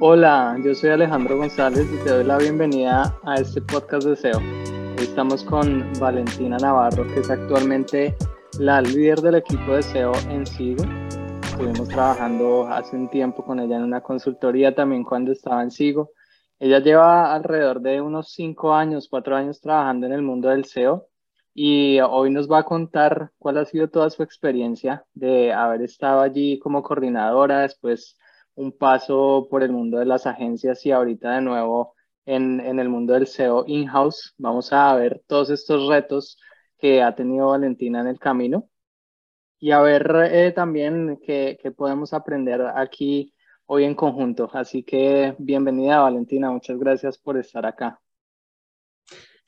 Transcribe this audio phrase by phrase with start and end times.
[0.00, 4.38] Hola, yo soy Alejandro González y te doy la bienvenida a este podcast de SEO.
[4.38, 8.16] Hoy estamos con Valentina Navarro, que es actualmente
[8.60, 10.84] la líder del equipo de SEO en SIGO.
[11.42, 16.12] Estuvimos trabajando hace un tiempo con ella en una consultoría también cuando estaba en SIGO.
[16.60, 21.08] Ella lleva alrededor de unos cinco años, cuatro años trabajando en el mundo del SEO
[21.54, 26.20] y hoy nos va a contar cuál ha sido toda su experiencia de haber estado
[26.20, 28.16] allí como coordinadora, después
[28.58, 31.94] un paso por el mundo de las agencias y ahorita de nuevo
[32.26, 34.34] en, en el mundo del SEO in-house.
[34.38, 36.38] Vamos a ver todos estos retos
[36.78, 38.68] que ha tenido Valentina en el camino
[39.60, 43.34] y a ver eh, también qué, qué podemos aprender aquí
[43.66, 44.50] hoy en conjunto.
[44.52, 48.00] Así que bienvenida Valentina, muchas gracias por estar acá.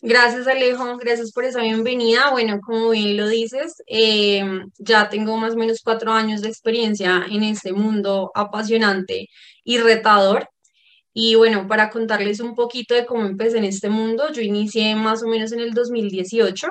[0.02, 2.30] Gracias Alejo, gracias por esa bienvenida.
[2.30, 4.42] Bueno, como bien lo dices, eh,
[4.78, 9.28] ya tengo más o menos cuatro años de experiencia en este mundo apasionante
[9.62, 10.48] y retador.
[11.12, 15.22] Y bueno, para contarles un poquito de cómo empecé en este mundo, yo inicié más
[15.22, 16.68] o menos en el 2018.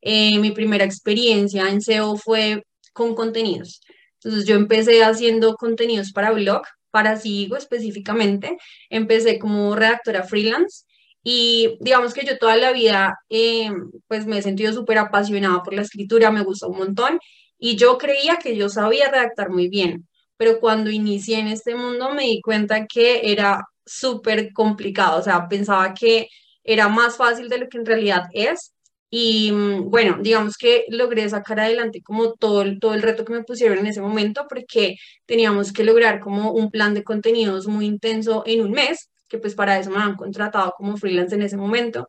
[0.00, 2.62] Eh, mi primera experiencia en SEO fue
[2.94, 3.82] con contenidos.
[4.22, 8.56] Entonces yo empecé haciendo contenidos para blog, para Sigo específicamente.
[8.88, 10.84] Empecé como redactora freelance
[11.22, 13.70] y digamos que yo toda la vida eh,
[14.08, 17.18] pues me he sentido súper apasionada por la escritura, me gusta un montón
[17.58, 22.14] y yo creía que yo sabía redactar muy bien, pero cuando inicié en este mundo
[22.14, 26.28] me di cuenta que era súper complicado, o sea, pensaba que
[26.64, 28.74] era más fácil de lo que en realidad es.
[29.10, 33.32] Y mm, bueno, digamos que logré sacar adelante como todo el, todo el reto que
[33.32, 34.96] me pusieron en ese momento porque
[35.26, 39.54] teníamos que lograr como un plan de contenidos muy intenso en un mes que pues
[39.54, 42.08] para eso me han contratado como freelance en ese momento.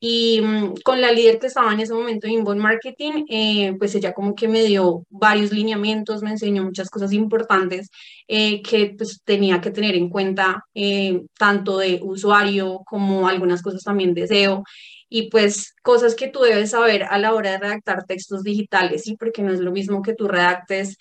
[0.00, 3.94] Y mm, con la líder que estaba en ese momento en Inbound Marketing, eh, pues
[3.94, 7.90] ella como que me dio varios lineamientos, me enseñó muchas cosas importantes
[8.28, 13.82] eh, que pues tenía que tener en cuenta, eh, tanto de usuario como algunas cosas
[13.82, 14.62] también de SEO
[15.08, 19.16] y pues cosas que tú debes saber a la hora de redactar textos digitales, ¿sí?
[19.16, 20.96] Porque no es lo mismo que tú redactes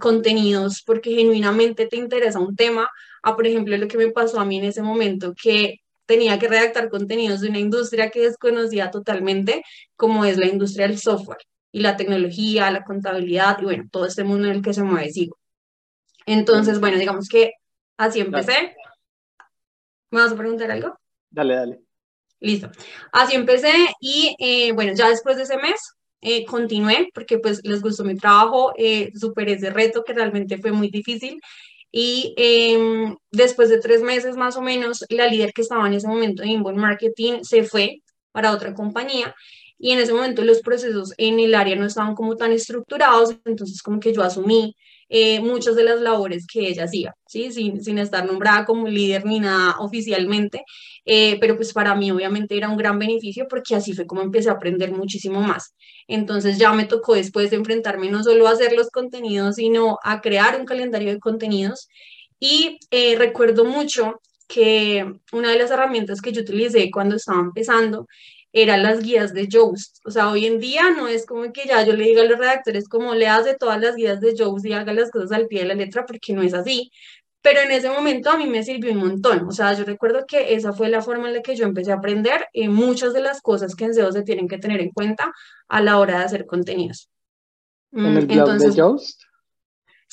[0.00, 2.88] contenidos porque genuinamente te interesa un tema
[3.24, 6.46] a, por ejemplo, lo que me pasó a mí en ese momento, que tenía que
[6.46, 9.64] redactar contenidos de una industria que desconocía totalmente,
[9.96, 11.38] como es la industria del software
[11.72, 15.10] y la tecnología, la contabilidad y bueno, todo este mundo en el que se mueve
[15.10, 15.38] Sigo.
[16.26, 17.52] Entonces, bueno, digamos que
[17.96, 18.76] así empecé.
[20.10, 20.98] ¿Me vas a preguntar algo?
[21.30, 21.80] Dale, dale.
[22.40, 22.70] Listo.
[23.10, 25.80] Así empecé y eh, bueno, ya después de ese mes
[26.20, 30.72] eh, continué porque pues les gustó mi trabajo, eh, superé ese reto que realmente fue
[30.72, 31.40] muy difícil
[31.96, 36.08] y em, después de tres meses más o menos, la líder que estaba en ese
[36.08, 39.32] momento en Inbound Marketing se fue para otra compañía
[39.78, 43.80] y en ese momento los procesos en el área no estaban como tan estructurados, entonces
[43.80, 44.74] como que yo asumí
[45.08, 47.52] eh, muchas de las labores que ella hacía, ¿sí?
[47.52, 50.62] sin, estar nombrada como líder ni nada oficialmente,
[51.04, 54.48] eh, pero pues para mí obviamente era un gran beneficio porque así fue como empecé
[54.50, 55.74] a aprender muchísimo más.
[56.08, 60.20] Entonces ya me tocó después de enfrentarme no solo a hacer los contenidos, sino a
[60.20, 61.88] crear un calendario de contenidos.
[62.38, 68.06] Y eh, recuerdo mucho que una de las herramientas que yo utilicé cuando estaba empezando
[68.54, 69.98] eran las guías de Joust.
[70.06, 72.38] O sea, hoy en día no es como que ya yo le diga a los
[72.38, 75.62] redactores como le hace todas las guías de Joust y haga las cosas al pie
[75.62, 76.92] de la letra, porque no es así.
[77.42, 79.48] Pero en ese momento a mí me sirvió un montón.
[79.48, 81.96] O sea, yo recuerdo que esa fue la forma en la que yo empecé a
[81.96, 85.32] aprender eh, muchas de las cosas que en SEO se tienen que tener en cuenta
[85.68, 87.10] a la hora de hacer contenidos.
[87.90, 89.22] ¿En el blog Entonces, de Joust?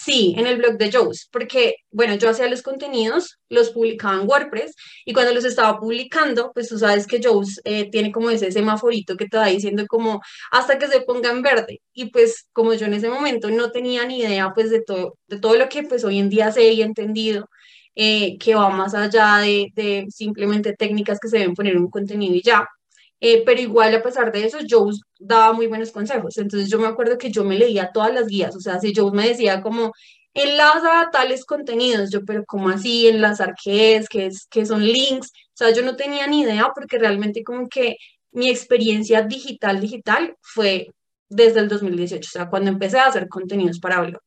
[0.03, 4.27] Sí, en el blog de Joe's, porque, bueno, yo hacía los contenidos, los publicaba en
[4.27, 4.73] WordPress
[5.05, 9.15] y cuando los estaba publicando, pues tú sabes que Joe's eh, tiene como ese semaforito
[9.15, 10.19] que te va diciendo como
[10.51, 11.81] hasta que se ponga en verde.
[11.93, 15.39] Y pues como yo en ese momento no tenía ni idea pues de todo, de
[15.39, 17.47] todo lo que pues hoy en día sé y he entendido,
[17.95, 21.91] eh, que va más allá de, de simplemente técnicas que se deben poner en un
[21.91, 22.67] contenido y ya,
[23.21, 26.37] eh, pero igual a pesar de eso, Joe daba muy buenos consejos.
[26.37, 29.11] Entonces yo me acuerdo que yo me leía todas las guías, o sea, si Joe
[29.11, 29.93] me decía como
[30.33, 33.07] enlaza tales contenidos, yo, pero ¿cómo así?
[33.07, 34.09] ¿Enlazar qué es?
[34.09, 34.47] ¿Qué, es?
[34.49, 35.31] ¿Qué son links?
[35.49, 37.97] O sea, yo no tenía ni idea porque realmente como que
[38.31, 40.87] mi experiencia digital, digital fue
[41.29, 44.21] desde el 2018, o sea, cuando empecé a hacer contenidos para blog.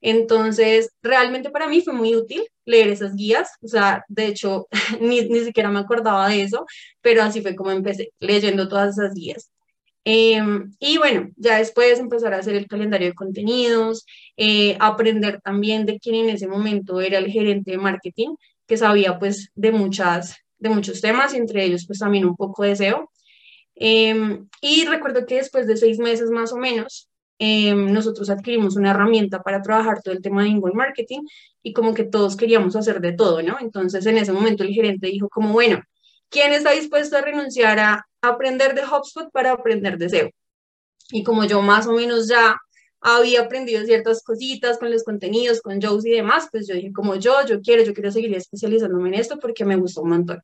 [0.00, 4.66] Entonces, realmente para mí fue muy útil leer esas guías, o sea, de hecho,
[5.00, 6.64] ni, ni siquiera me acordaba de eso,
[7.00, 9.50] pero así fue como empecé leyendo todas esas guías.
[10.04, 14.06] Em, y bueno, ya después empezar a hacer el calendario de contenidos,
[14.36, 18.34] eh, aprender también de quién en ese momento era el gerente de marketing,
[18.66, 22.76] que sabía pues de, muchas, de muchos temas, entre ellos pues también un poco de
[22.76, 23.10] SEO.
[23.74, 27.09] Em, y recuerdo que después de seis meses más o menos,
[27.40, 31.22] em, nosotros adquirimos una herramienta para trabajar todo el tema de inbound marketing
[31.62, 33.56] y como que todos queríamos hacer de todo, ¿no?
[33.60, 35.82] Entonces en ese momento el gerente dijo como, bueno,
[36.28, 40.30] ¿quién está dispuesto a renunciar a aprender de HubSpot para aprender de SEO?
[41.12, 42.56] Y como yo más o menos ya
[43.00, 47.16] había aprendido ciertas cositas con los contenidos, con Joe's y demás, pues yo dije, como
[47.16, 50.42] yo, yo quiero, yo quiero seguir especializándome en esto porque me gustó un montón.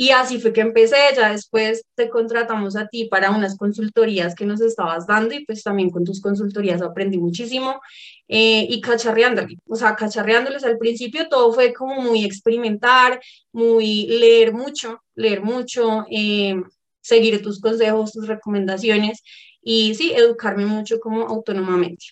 [0.00, 4.46] Y así fue que empecé, ya después te contratamos a ti para unas consultorías que
[4.46, 7.82] nos estabas dando y pues también con tus consultorías aprendí muchísimo
[8.26, 13.20] eh, y cacharreándole, o sea, cacharreándoles al principio todo fue como muy experimentar,
[13.52, 16.58] muy leer mucho, leer mucho, eh,
[17.02, 19.22] seguir tus consejos, tus recomendaciones
[19.60, 22.06] y sí, educarme mucho como autónomamente.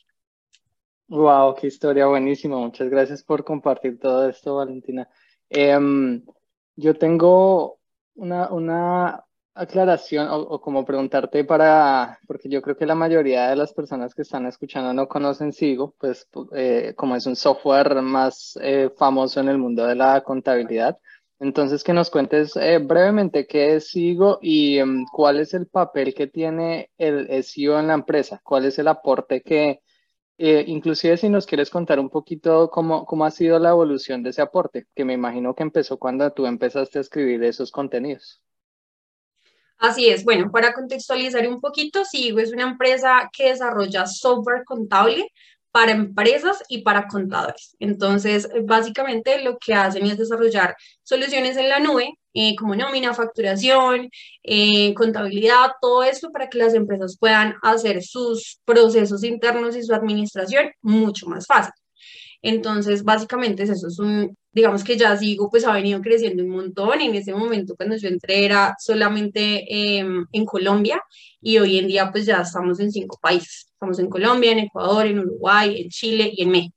[1.06, 2.58] Wow, qué historia buenísima.
[2.58, 5.08] Muchas gracias por compartir todo esto, Valentina.
[5.48, 6.22] Em,
[6.76, 7.77] yo tengo
[8.18, 9.24] una, una
[9.54, 14.22] aclaración o, como preguntarte para, porque yo creo que la mayoría de las personas que
[14.22, 19.48] están escuchando no conocen Sigo, pues eh, como es un software más eh, famoso en
[19.48, 20.98] el mundo de la contabilidad.
[21.40, 26.12] Entonces, que nos cuentes eh, brevemente qué es SIGO y em, cuál es el papel
[26.14, 29.80] que tiene el SEO en la empresa, cuál es el aporte que,
[30.38, 34.30] eh, inclusive si nos quieres contar un poquito cómo, cómo ha sido la evolución de
[34.30, 38.40] ese aporte, que me imagino que empezó cuando tú empezaste a escribir esos contenidos.
[39.78, 45.32] Así es, bueno, para contextualizar un poquito, SIGO es una empresa que desarrolla software contable
[45.78, 47.76] para empresas y para contadores.
[47.78, 54.10] Entonces, básicamente lo que hacen es desarrollar soluciones en la nube, eh, como nómina, facturación,
[54.42, 59.94] eh, contabilidad, todo esto para que las empresas puedan hacer sus procesos internos y su
[59.94, 61.72] administración mucho más fácil.
[62.42, 66.50] Entonces, básicamente es eso, es un, digamos que ya sigo, pues ha venido creciendo un
[66.50, 67.00] montón.
[67.00, 71.00] En ese momento, cuando yo entré, era solamente em, en Colombia
[71.40, 73.67] y hoy en día, pues ya estamos en cinco países.
[73.78, 76.76] Estamos en Colombia, en Ecuador, en Uruguay, en Chile y en México.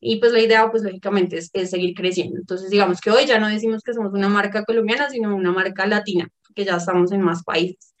[0.00, 2.38] Y pues la idea, pues lógicamente, es, es seguir creciendo.
[2.38, 5.86] Entonces, digamos que hoy ya no decimos que somos una marca colombiana, sino una marca
[5.86, 7.94] latina, que ya estamos en más países.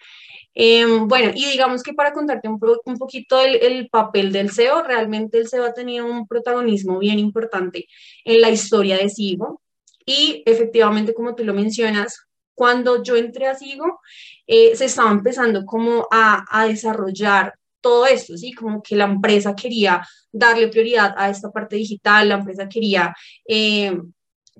[0.54, 4.82] Em, bueno, y digamos que para contarte un, un poquito el, el, papel del SEO,
[4.82, 7.86] realmente el SEO ha tenido un protagonismo bien importante
[8.24, 9.60] en la historia de Sigo.
[10.06, 14.00] Y efectivamente, como tú lo mencionas, cuando yo entré a Sigo,
[14.46, 18.52] eh, se estaba empezando como a, a desarrollar todo esto, ¿sí?
[18.52, 23.14] Como que la empresa quería darle prioridad a esta parte digital, la empresa quería,
[23.46, 23.98] eh,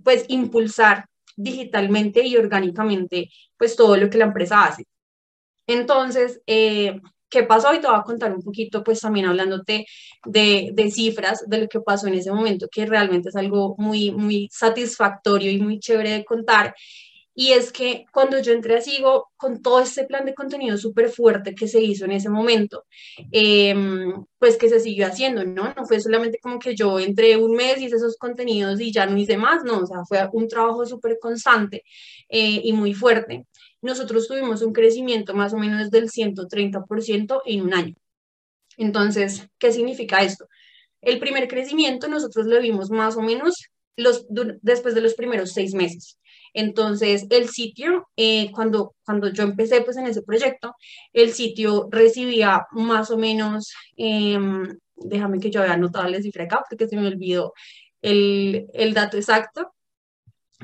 [0.05, 4.85] pues, impulsar digitalmente y orgánicamente, pues, todo lo que la empresa hace.
[5.67, 7.01] Entonces, eh,
[7.33, 7.73] ¿qué pasó?
[7.75, 9.87] Y te voy a contar un poquito, pues también hablándote
[10.27, 14.11] de, de, cifras de lo que pasó en ese momento, que realmente es algo muy,
[14.11, 16.75] muy satisfactorio y muy chévere de contar.
[17.35, 21.09] Y es que cuando yo entré a Sigo, con todo este plan de contenido súper
[21.09, 22.85] fuerte que se hizo en ese momento,
[23.31, 25.73] em, pues que se siguió haciendo, ¿no?
[25.75, 29.17] No fue solamente como que yo entré un mes, hice esos contenidos y ya no
[29.17, 31.85] hice más, no, o sea, fue un trabajo súper constante
[32.29, 33.47] eh, y muy fuerte
[33.83, 37.95] nosotros tuvimos un crecimiento más o menos del 130% en un año.
[38.79, 40.49] Entonces, ¿qué significa esto?
[41.01, 44.25] El primer crecimiento nosotros lo vimos más o menos los,
[44.63, 46.19] después de los primeros seis meses.
[46.55, 50.75] Entonces, el sitio, eh, cuando, cuando yo empecé pues en ese proyecto,
[51.13, 56.63] el sitio recibía más o menos, em, déjame que yo había anotado la cifra acá
[56.69, 57.53] porque se me olvidó
[58.03, 59.75] el, el dato exacto,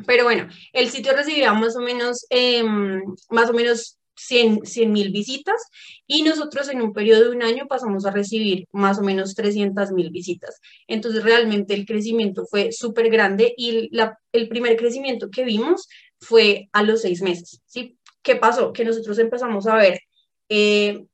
[0.07, 5.63] pero bueno, el sitio recibía más o menos, em, más o menos 100 mil visitas
[6.07, 9.93] y nosotros en un periodo de un año pasamos a recibir más o menos 300
[9.93, 10.61] mil visitas.
[10.87, 15.89] Entonces realmente el crecimiento fue súper grande y la, el primer crecimiento que vimos
[16.21, 17.63] fue a los seis meses.
[17.67, 17.97] ¿sí?
[18.23, 18.73] ¿Qué pasó?
[18.73, 20.01] Que nosotros empezamos a ver
[20.49, 21.05] eh,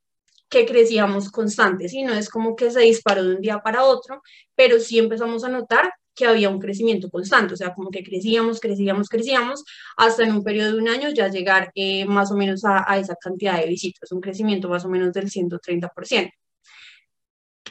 [0.49, 4.21] que crecíamos constantes y no es como que se disparó de un día para otro,
[4.55, 8.59] pero sí empezamos a notar que había un crecimiento constante, o sea, como que crecíamos,
[8.59, 9.63] crecíamos, crecíamos,
[9.97, 12.97] hasta en un periodo de un año ya llegar eh, más o menos a, a,
[12.97, 16.31] esa cantidad de visitas, un crecimiento más o menos del 130%.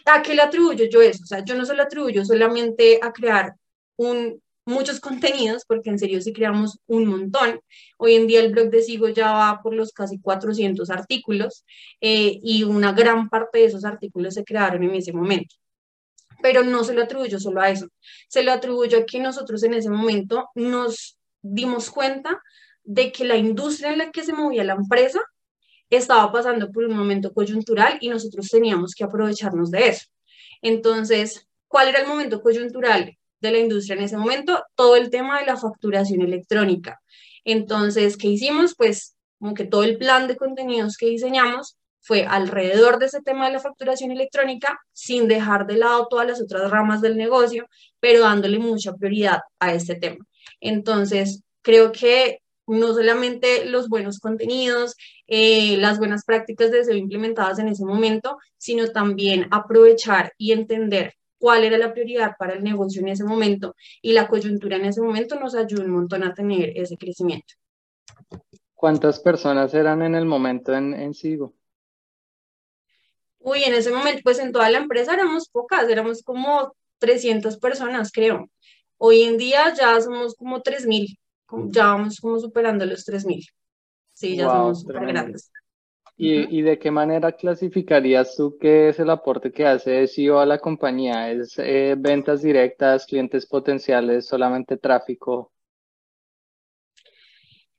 [0.06, 1.22] ¿A qué le atribuyo yo eso?
[1.22, 3.54] O sea, yo no se lo atribuyo solamente a crear
[3.96, 7.60] un, muchos contenidos, porque en serio sí creamos un montón.
[7.98, 11.64] Hoy en día el blog de Sigo ya va por los casi 400 artículos
[12.00, 15.56] eh, y una gran parte de esos artículos se crearon en ese momento
[16.42, 17.88] pero no se lo atribuyo solo a eso,
[18.28, 22.42] se lo atribuyo a que nosotros en ese momento nos dimos cuenta
[22.82, 25.20] de que la industria en la que se movía la empresa
[25.96, 30.06] estaba pasando por un momento coyuntural y nosotros teníamos que aprovecharnos de eso.
[30.62, 34.64] Entonces, ¿cuál era el momento coyuntural de la industria en ese momento?
[34.74, 37.00] Todo el tema de la facturación electrónica.
[37.44, 38.74] Entonces, ¿qué hicimos?
[38.74, 43.46] Pues como que todo el plan de contenidos que diseñamos fue alrededor de ese tema
[43.46, 47.66] de la facturación electrónica, sin dejar de lado todas las otras ramas del negocio,
[47.98, 50.22] pero dándole mucha prioridad a este tema.
[50.60, 54.96] Entonces, creo que no solamente los buenos contenidos,
[55.26, 61.14] eh, las buenas prácticas de SEO implementadas en ese momento, sino también aprovechar y entender
[61.38, 65.00] cuál era la prioridad para el negocio en ese momento y la coyuntura en ese
[65.00, 67.54] momento nos ayuda un montón a tener ese crecimiento.
[68.74, 71.54] ¿Cuántas personas eran en el momento en, en Sigo?
[73.46, 78.10] Uy, en ese momento, pues en toda la empresa éramos pocas, éramos como 300 personas,
[78.10, 78.48] creo.
[78.96, 81.18] Hoy en día ya somos como 3.000,
[81.66, 83.46] ya vamos como superando los 3.000.
[84.14, 85.52] Sí, ya somos súper grandes.
[86.16, 90.46] ¿Y, ¿Y, de qué manera clasificarías tú qué es el aporte que hace SEO a
[90.46, 91.30] la compañía?
[91.30, 95.52] ¿Es eh, ventas directas, clientes potenciales, solamente tráfico?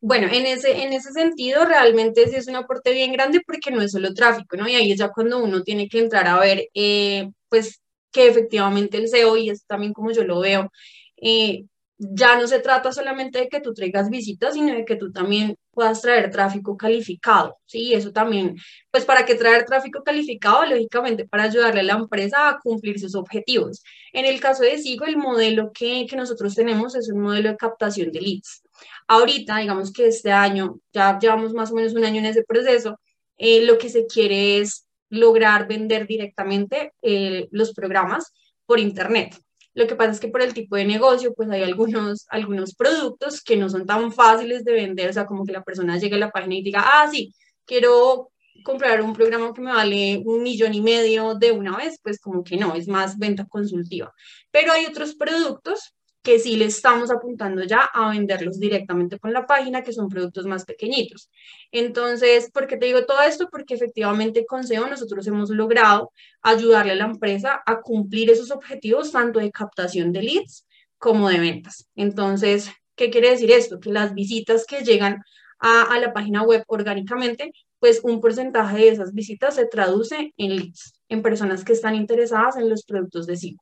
[0.08, 3.82] Bueno, en ese, en ese sentido realmente sí es un aporte bien grande porque no
[3.82, 4.68] es solo tráfico, ¿no?
[4.68, 7.82] Y ahí es ya cuando uno tiene que entrar a ver, eh, pues,
[8.12, 10.70] que efectivamente el SEO, y es también como yo lo veo,
[11.18, 11.64] eh,
[11.98, 15.58] ya no se trata solamente de que tú traigas visitas, sino de que tú también
[15.72, 17.94] puedas traer tráfico calificado, ¿sí?
[17.96, 18.56] Eso también,
[18.92, 23.16] pues para que traer tráfico calificado, lógicamente para ayudarle a la empresa a cumplir sus
[23.16, 23.82] objetivos.
[24.14, 27.58] En el caso de Sigo, el modelo que, que nosotros tenemos es un modelo de
[27.58, 28.62] captación de leads.
[29.08, 33.00] Ahorita, digamos que este año, ya llevamos más o menos un año en ese proceso,
[33.38, 38.34] eh, lo que se quiere es lograr vender directamente eh, los programas
[38.66, 39.38] por Internet.
[39.74, 43.42] Lo que pasa es que por el tipo de negocio, pues hay algunos, algunos productos
[43.42, 46.20] que no son tan fáciles de vender, o sea, como que la persona llegue a
[46.20, 47.34] la página y diga, ah, sí,
[47.66, 48.32] quiero
[48.64, 52.44] comprar un programa que me vale un millón y medio de una vez, pues como
[52.44, 54.14] que no, es más venta consultiva.
[54.50, 55.94] Pero hay otros productos
[56.26, 60.48] que sí le estamos apuntando ya a venderlos directamente con la página, que son productos
[60.48, 61.30] más pequeñitos.
[61.72, 63.48] Entonces, ¿por qué te digo todo esto?
[63.52, 69.12] Porque efectivamente con SEO nosotros hemos logrado ayudarle a la empresa a cumplir esos objetivos
[69.12, 70.66] tanto de captación de leads
[70.98, 71.88] como de ventas.
[71.96, 73.80] Entonces, ¿qué quiere decir esto?
[73.80, 75.22] Que las visitas que llegan
[75.60, 80.56] a, a la página web orgánicamente, pues un porcentaje de esas visitas se traduce en
[80.56, 83.58] leads, en personas que están interesadas en los productos de SEO.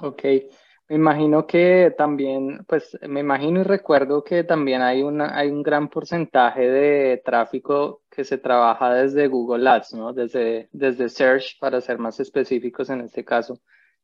[0.00, 0.24] Ok.
[0.88, 5.62] Me imagino que también, pues me imagino y recuerdo que también hay, una, hay un
[5.62, 10.12] gran porcentaje de tráfico que se trabaja desde Google Ads, ¿no?
[10.12, 13.60] Desde, desde Search, para ser más específicos en este caso.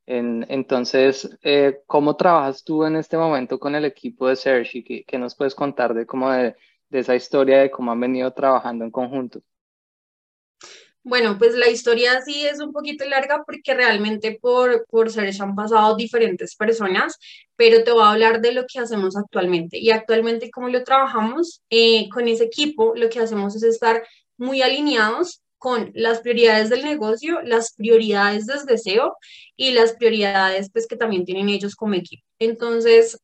[0.07, 5.05] En, entonces, eh, ¿cómo trabajas tú en este momento con el equipo de Search y
[5.05, 6.57] qué, nos puedes contar de, cómo de
[6.91, 9.43] esa historia de cómo han venido trabajando en conjunto?
[11.03, 15.55] Bueno, pues la historia sí es un poquito larga porque realmente por, por Search han
[15.55, 17.17] pasado diferentes personas,
[17.57, 19.79] pero te voy a hablar de lo que hacemos actualmente.
[19.79, 21.63] Y actualmente, ¿cómo lo trabajamos?
[21.71, 24.03] Eh, con ese equipo, lo que hacemos es estar
[24.37, 29.17] muy alineados con las prioridades del negocio, las prioridades desde SEO
[29.57, 32.23] y las prioridades pues, que también tienen ellos como equipo.
[32.39, 33.19] Entonces,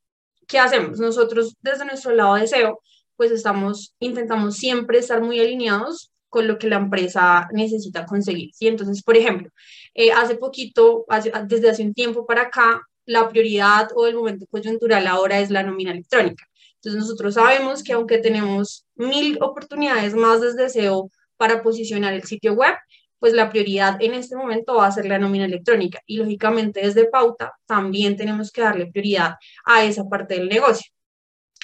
[0.47, 0.99] ¿qué hacemos?
[0.99, 2.81] Nosotros desde nuestro lado de SEO,
[3.17, 8.51] pues estamos, intentamos siempre estar muy alineados con lo que la empresa necesita conseguir.
[8.53, 8.69] ¿sí?
[8.69, 9.49] Entonces, por ejemplo,
[9.95, 11.07] eh, hace poquito,
[11.47, 15.63] desde hace un tiempo para acá, la prioridad o el momento coyuntural ahora es la
[15.63, 16.45] nómina electrónica.
[16.75, 22.53] Entonces, nosotros sabemos que aunque tenemos mil oportunidades más desde SEO para posicionar el sitio
[22.53, 22.75] web,
[23.19, 26.03] pues la prioridad en este momento va a ser la nómina electrónica.
[26.05, 30.93] Y lógicamente desde pauta también tenemos que darle prioridad a esa parte del negocio.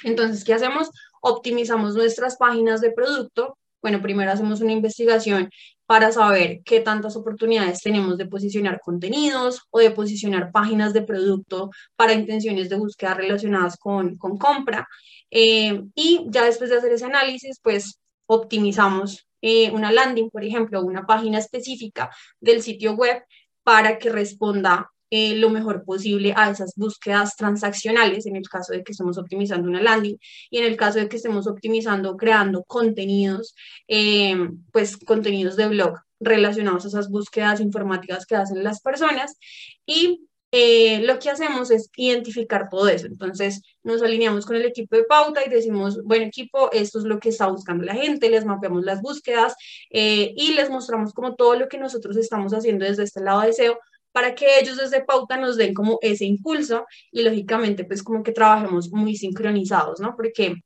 [0.02, 0.88] Entonces, ¿qué hacemos?
[1.20, 5.50] Optimizamos nuestras páginas de producto bueno, primero hacemos una investigación
[5.86, 11.70] para saber qué tantas oportunidades tenemos de posicionar contenidos o de posicionar páginas de producto
[11.96, 14.88] para intenciones de búsqueda relacionadas con, compra.
[15.30, 20.82] Eh, y ya después de hacer ese análisis, pues optimizamos eh, una landing, por ejemplo,
[20.82, 22.10] una página específica
[22.40, 23.24] del sitio web
[23.64, 28.82] para que responda eh, lo mejor posible a esas búsquedas transaccionales, en el caso de
[28.82, 30.16] que estemos optimizando una landing
[30.48, 33.54] y en el caso de que estemos optimizando, creando contenidos,
[33.88, 34.34] eh,
[34.72, 39.36] pues contenidos de blog relacionados a esas búsquedas informáticas que hacen las personas
[39.84, 43.06] y eh, lo que hacemos es identificar todo eso.
[43.06, 47.18] Entonces, nos alineamos con el equipo de pauta y decimos, bueno equipo, esto es lo
[47.18, 49.54] que está buscando la gente, les mapeamos las búsquedas
[49.90, 53.78] y les mostramos como todo lo que nosotros estamos haciendo desde este lado de SEO
[54.12, 58.32] para que ellos desde pauta nos den como ese impulso y lógicamente pues como que
[58.32, 60.14] trabajemos muy sincronizados, ¿no?
[60.16, 60.62] Porque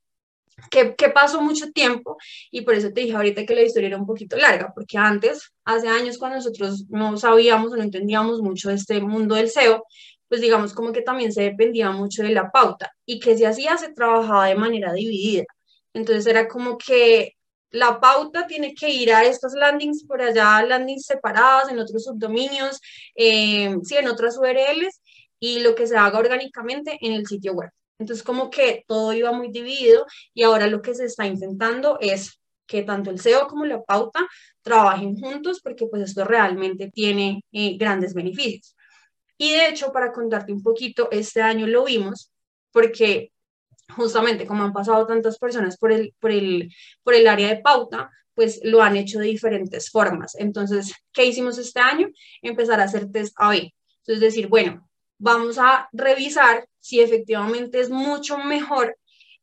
[0.71, 2.17] que, pasó mucho tiempo
[2.51, 5.53] y por eso te dije ahorita que la historia era un poquito larga, porque antes,
[5.65, 9.85] hace años cuando nosotros no sabíamos o no entendíamos mucho este mundo del SEO,
[10.29, 13.77] pues digamos como que también se dependía mucho de la pauta y que se hacía,
[13.77, 15.45] se trabajaba de manera dividida.
[15.95, 17.36] Entonces era como que
[17.71, 22.81] la pauta tiene que ir a estas landings por allá, landings separadas en otros subdominios,
[23.15, 25.01] eh, sí, en otras URLs,
[25.39, 27.71] y lo que se haga orgánicamente en el sitio web.
[27.99, 32.41] Entonces, como que todo iba muy dividido y ahora lo que se está intentando es
[32.67, 34.27] que tanto el SEO como la pauta
[34.63, 38.77] trabajen juntos porque pues esto realmente tiene eh, grandes beneficios.
[39.39, 42.33] Y de hecho, para contarte un poquito, este año lo vimos
[42.73, 43.33] porque
[43.95, 48.11] justamente como han pasado tantas personas por el, por el, por el área de pauta,
[48.35, 50.35] pues lo han hecho de diferentes formas.
[50.37, 52.09] Entonces, ¿qué hicimos este año?
[52.43, 53.73] Empezar a hacer test A-B.
[54.01, 54.89] Entonces, decir, bueno,
[55.19, 58.97] vamos a revisar si efectivamente es mucho mejor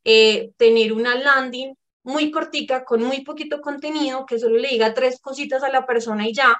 [0.04, 1.74] eh, tener una landing
[2.04, 6.28] muy cortica, con muy poquito contenido, que solo le diga tres cositas a la persona
[6.28, 6.54] y ya,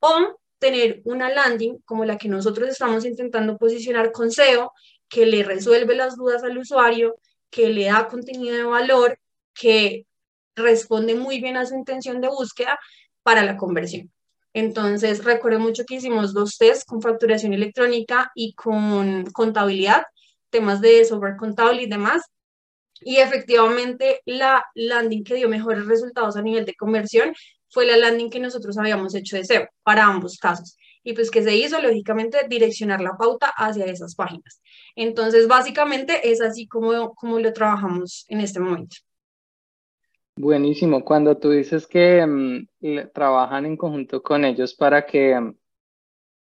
[0.00, 4.72] o tener una landing como la que nosotros estamos intentando posicionar con SEO,
[5.10, 7.16] que le resuelve las dudas al usuario,
[7.50, 9.18] que le da contenido de valor,
[9.52, 10.06] que
[10.56, 12.78] responde muy bien a su intención de búsqueda
[13.22, 14.10] para la conversión.
[14.52, 20.02] Entonces, recuerdo mucho que hicimos dos tests con facturación electrónica y con contabilidad,
[20.50, 22.22] temas de software contable y demás.
[23.00, 27.32] Y efectivamente, la landing que dio mejores resultados a nivel de conversión
[27.68, 30.76] fue la landing que nosotros habíamos hecho de SEO para ambos casos.
[31.02, 34.60] Y pues que se hizo, lógicamente, direccionar la pauta hacia esas páginas.
[34.96, 38.96] Entonces, básicamente es así como, como lo trabajamos en este momento.
[40.36, 41.04] Buenísimo.
[41.04, 45.54] Cuando tú dices que mm, trabajan en conjunto con ellos para que mm,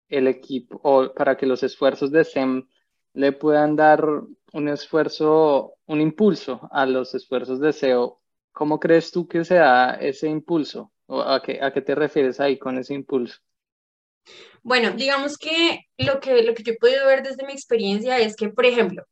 [0.08, 2.66] el equipo o para que los esfuerzos de SEM
[3.14, 4.04] le puedan dar
[4.52, 8.20] un esfuerzo, un impulso a los esfuerzos de SEO,
[8.52, 10.92] ¿cómo crees tú que se da ese impulso?
[11.06, 13.38] ¿O a, qué, ¿A qué te refieres ahí con ese impulso?
[14.62, 18.36] Bueno, digamos que lo, que lo que yo he podido ver desde mi experiencia es
[18.36, 19.04] que, por ejemplo,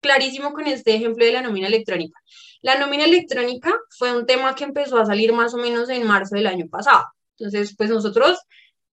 [0.00, 2.18] clarísimo con este ejemplo de la nómina electrónica.
[2.62, 6.36] La nómina electrónica fue un tema que empezó a salir más o menos en marzo
[6.36, 7.04] del año pasado.
[7.36, 8.38] Entonces, pues nosotros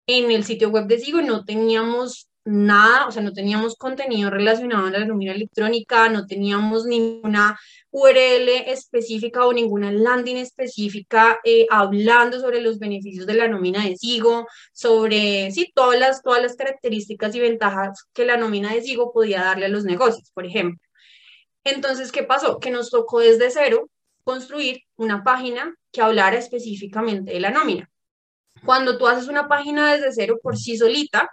[0.07, 4.87] en el sitio web de Sigo no teníamos nada, o sea, no teníamos contenido relacionado
[4.87, 7.59] a la nómina electrónica, no teníamos ninguna
[7.89, 13.97] URL específica o ninguna landing específica eh, hablando sobre los beneficios de la nómina de
[13.97, 19.11] Sigo, sobre, sí, todas las, todas las características y ventajas que la nómina de Sigo
[19.11, 20.79] podía darle a los negocios, por ejemplo.
[21.63, 22.59] Entonces, ¿qué pasó?
[22.59, 23.89] Que nos tocó desde cero
[24.23, 27.89] construir una página que hablara específicamente de la nómina.
[28.65, 31.29] Cuando tú haces una página desde cero por sí solita,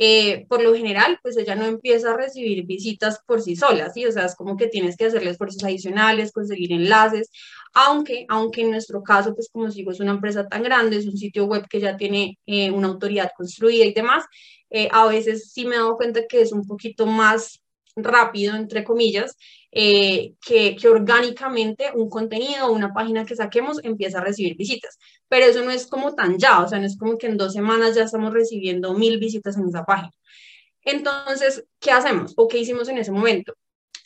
[0.00, 4.06] eh, por lo general, pues ella no empieza a recibir visitas por sí sola, ¿sí?
[4.06, 7.30] O sea, es como que tienes que hacerle esfuerzos adicionales, conseguir enlaces,
[7.74, 11.16] aunque, aunque en nuestro caso, pues como digo, es una empresa tan grande, es un
[11.16, 14.24] sitio web que ya tiene eh, una autoridad construida y demás,
[14.70, 17.60] eh, a veces sí me he dado cuenta que es un poquito más
[17.96, 19.36] rápido, entre comillas,
[19.72, 24.98] que, que, orgánicamente un contenido o una página que saquemos empieza a recibir visitas.
[25.28, 27.52] Pero eso no es como tan ya, o sea, no es como que en dos
[27.52, 30.12] semanas ya estamos recibiendo mil visitas en esa página.
[30.82, 33.54] Entonces, ¿qué hacemos o qué hicimos en ese momento?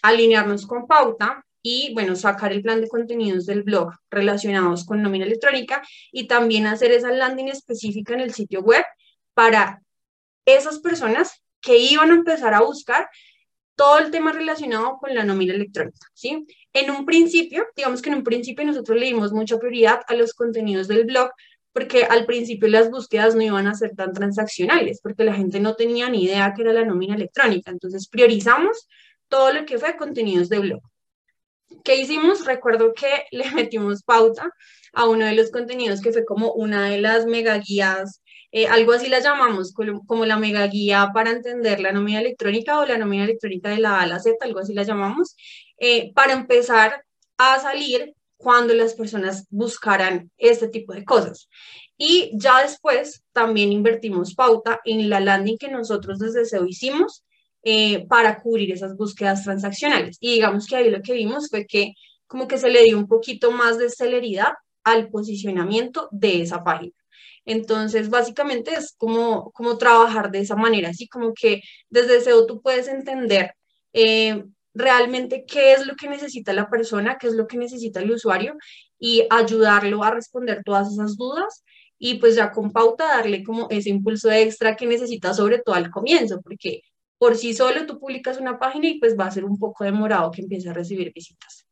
[0.02, 5.24] Alinearnos con pauta y, bueno, sacar el plan de contenidos del blog relacionados con nómina
[5.24, 8.84] electrónica y también hacer esa landing específica en el sitio web
[9.32, 9.80] para
[10.44, 13.08] esas personas que iban a empezar a buscar
[13.76, 16.44] todo el tema relacionado con la nómina electrónica, ¿sí?
[16.72, 20.32] En un principio, digamos que en un principio nosotros le dimos mucha prioridad a los
[20.32, 21.30] contenidos del blog,
[21.72, 25.74] porque al principio las búsquedas no iban a ser tan transaccionales, porque la gente no
[25.74, 27.70] tenía ni idea qué era la nómina electrónica.
[27.70, 28.88] Entonces priorizamos
[29.28, 30.82] todo lo que fue contenidos de blog.
[31.84, 32.44] ¿Qué hicimos?
[32.44, 34.50] Recuerdo que le metimos pauta
[34.94, 38.22] a uno de los contenidos que fue como una de las mega guías
[38.54, 42.84] eh, algo así la llamamos como, la mega guía para entender la nómina electrónica o
[42.84, 45.36] la nómina electrónica de la A a la Z, algo así la llamamos,
[45.84, 47.04] eh, para empezar
[47.38, 51.48] a salir cuando las personas buscaran este tipo de cosas.
[51.98, 57.24] Y ya después también invertimos pauta en la landing que nosotros desde SEO hicimos
[57.64, 60.18] eh, para cubrir esas búsquedas transaccionales.
[60.20, 61.94] Y digamos que ahí lo que vimos fue que
[62.28, 64.52] como que se le dio un poquito más de celeridad
[64.84, 66.94] al posicionamiento de esa página.
[67.44, 72.62] Entonces, básicamente es como, como trabajar de esa manera, así como que desde SEO tú
[72.62, 73.56] puedes entender
[73.92, 78.10] eh, realmente qué es lo que necesita la persona, qué es lo que necesita el
[78.10, 78.56] usuario
[78.98, 81.64] y ayudarlo a responder todas esas dudas
[81.98, 85.90] y pues ya con pauta darle como ese impulso extra que necesita sobre todo al
[85.90, 86.82] comienzo, porque
[87.18, 90.30] por sí solo tú publicas una página y pues va a ser un poco demorado
[90.30, 91.66] que empiece a recibir visitas.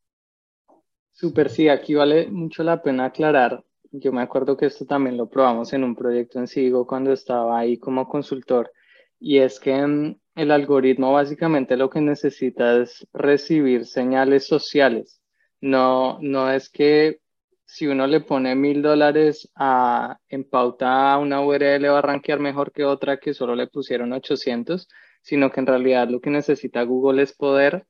[1.12, 5.28] Súper, sí, aquí vale mucho la pena aclarar yo me acuerdo que esto también lo
[5.28, 8.70] probamos en un proyecto en Sigo cuando estaba ahí como consultor,
[9.18, 15.20] y es que mm, el algoritmo básicamente lo que necesita es recibir señales sociales.
[15.60, 17.20] No, no es que
[17.66, 19.52] si uno le pone mil dólares
[20.28, 24.12] en pauta a una URL va a rankear mejor que otra que solo le pusieron
[24.12, 24.88] 800,
[25.22, 27.86] sino que en realidad lo que necesita Google es poder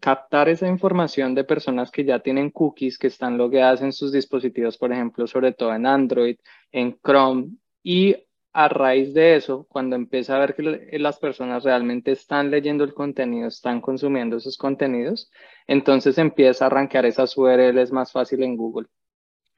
[0.00, 4.78] captar esa información de personas que ya tienen cookies, que están logueadas en sus dispositivos,
[4.78, 6.38] por ejemplo, sobre todo en Android,
[6.72, 7.50] en Chrome,
[7.82, 8.16] y
[8.52, 12.94] a raíz de eso, cuando empieza a ver que las personas realmente están leyendo el
[12.94, 15.30] contenido, están consumiendo esos contenidos,
[15.66, 18.88] entonces empieza a arrancar esas URLs más fácil en Google.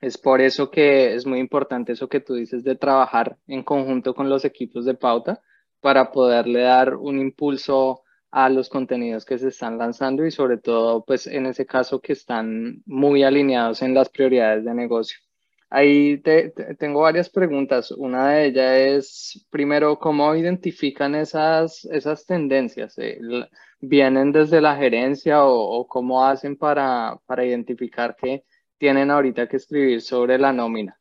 [0.01, 4.15] Es por eso que es muy importante eso que tú dices de trabajar en conjunto
[4.15, 5.41] con los equipos de pauta
[5.81, 11.05] para poderle dar un impulso a los contenidos que se están lanzando y sobre todo,
[11.05, 15.19] pues en ese caso que están muy alineados en las prioridades de negocio.
[15.75, 16.23] Ahí
[16.79, 17.93] tengo varias preguntas.
[17.93, 22.99] Una de ellas es, primero, ¿cómo identifican esas, esas tendencias?
[22.99, 23.19] Eh,
[23.81, 28.45] ¿Vienen desde la gerencia o, cómo hacen para, para identificar que
[28.77, 31.01] tienen ahorita que escribir sobre la nómina?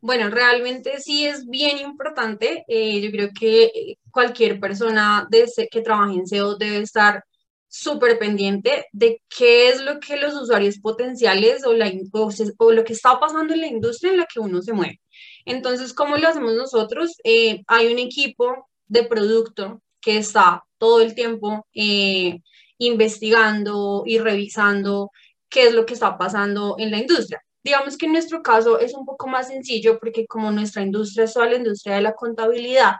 [0.00, 2.64] Bueno, realmente sí es bien importante.
[2.68, 7.24] Eh, yo creo que cualquier persona que trabaje en SEO debe estar
[7.72, 11.90] súper pendiente de qué es lo que los usuarios potenciales o, la,
[12.58, 15.00] o, lo que está pasando en la industria en la que uno se mueve.
[15.46, 17.16] Entonces, ¿cómo lo hacemos nosotros?
[17.24, 22.40] Eh, hay un equipo de producto que está todo el tiempo eh,
[22.76, 25.10] investigando y revisando
[25.48, 27.42] qué es lo que está pasando en la industria.
[27.64, 31.32] Digamos que en nuestro caso es un poco más sencillo porque como nuestra industria es
[31.32, 32.96] toda la industria de la contabilidad,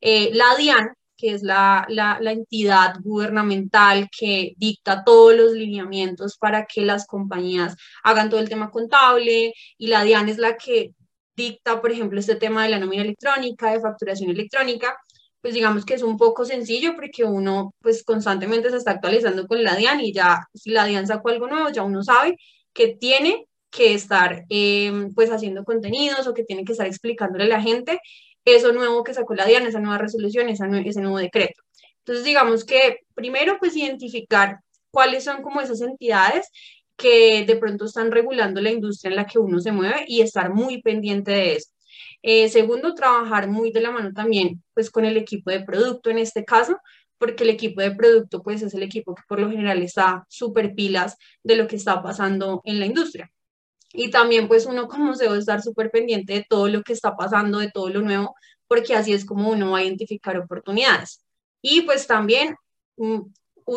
[0.00, 6.38] eh, la DIAN que es la, la, la, entidad gubernamental que dicta todos los lineamientos
[6.38, 10.94] para que las compañías hagan todo el tema contable y la DIAN es la que
[11.36, 14.96] dicta, por ejemplo, este tema de la nómina electrónica, de facturación electrónica,
[15.40, 19.62] pues digamos que es un poco sencillo porque uno pues constantemente se está actualizando con
[19.62, 22.36] la DIAN y ya si la DIAN sacó algo nuevo, ya uno sabe
[22.72, 27.48] que tiene que estar eh, pues haciendo contenidos o que tiene que estar explicándole a
[27.48, 28.00] la gente
[28.56, 31.62] eso nuevo que sacó la DIAN, esa nueva resolución, esa ese nuevo decreto.
[31.98, 36.50] Entonces, digamos que primero, pues identificar cuáles son como esas entidades
[36.96, 40.52] que de pronto están regulando la industria en la que uno se mueve y estar
[40.52, 41.70] muy pendiente de eso.
[42.22, 46.18] Eh, segundo, trabajar muy de la mano también pues con el equipo de producto en
[46.18, 46.78] este caso,
[47.18, 50.74] porque el equipo de producto pues es el equipo que por lo general está súper
[50.74, 53.30] pilas de lo que está pasando en la industria.
[53.92, 57.16] Y también pues uno como se debe estar súper pendiente de todo lo que está
[57.16, 58.34] pasando, de todo lo nuevo,
[58.66, 61.24] porque así es como uno va a identificar oportunidades.
[61.62, 62.56] Y pues también
[62.96, 63.22] mm,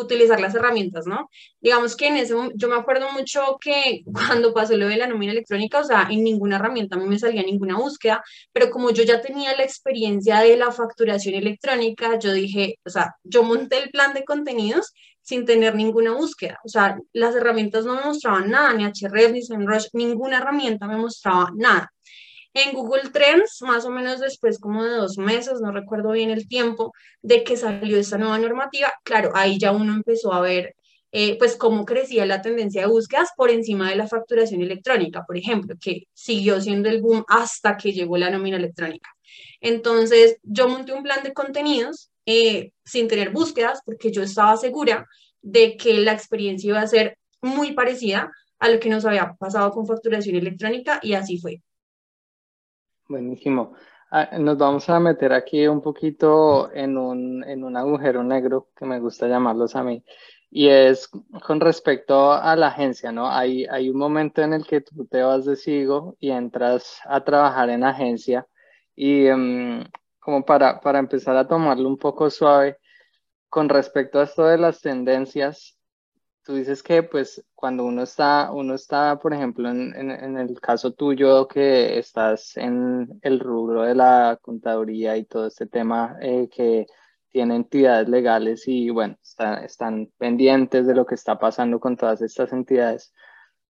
[0.00, 1.28] utilizar las herramientas, ¿no?
[1.60, 5.32] Digamos que en ese yo me acuerdo mucho que cuando pasó lo de la nómina
[5.32, 8.22] electrónica, o sea, en ninguna herramienta a mí me salía ninguna búsqueda,
[8.52, 13.16] pero como yo ya tenía la experiencia de la facturación electrónica, yo dije, o sea,
[13.22, 14.92] yo monté el plan de contenidos
[15.32, 16.58] sin tener ninguna búsqueda.
[16.62, 20.98] O sea, las herramientas no me mostraban nada, ni Ahrefs, ni SEMrush, ninguna herramienta me
[20.98, 21.90] mostraba nada.
[22.52, 26.46] En Google Trends, más o menos después como de dos meses, no recuerdo bien el
[26.48, 26.92] tiempo,
[27.22, 30.74] de que salió esta nueva normativa, claro, ahí ya uno empezó a ver
[31.12, 35.38] eh, pues cómo crecía la tendencia de búsquedas por encima de la facturación electrónica, por
[35.38, 39.08] ejemplo, que siguió siendo el boom hasta que llegó la nómina electrónica.
[39.62, 45.08] Entonces, yo monté un plan de contenidos eh, sin tener búsquedas, porque yo estaba segura
[45.40, 49.72] de que la experiencia iba a ser muy parecida a lo que nos había pasado
[49.72, 51.60] con facturación electrónica y así fue.
[53.08, 53.74] Buenísimo.
[54.10, 58.84] Ah, nos vamos a meter aquí un poquito en un, en un agujero negro que
[58.84, 60.04] me gusta llamarlos a mí.
[60.50, 63.28] Y es con respecto a la agencia, ¿no?
[63.28, 67.24] Hay, hay un momento en el que tú te vas de Sigo y entras a
[67.24, 68.46] trabajar en agencia
[68.94, 69.82] y em,
[70.22, 72.78] como para, para empezar a tomarlo un poco suave,
[73.48, 75.76] con respecto a esto de las tendencias,
[76.44, 80.92] tú dices que pues cuando uno está, uno está, por ejemplo, en, en, el caso
[80.92, 86.86] tuyo que estás en el rubro de la contaduría y todo este tema eh, que
[87.30, 92.52] tiene entidades legales y bueno, están pendientes de lo que está pasando con todas estas
[92.52, 93.12] entidades.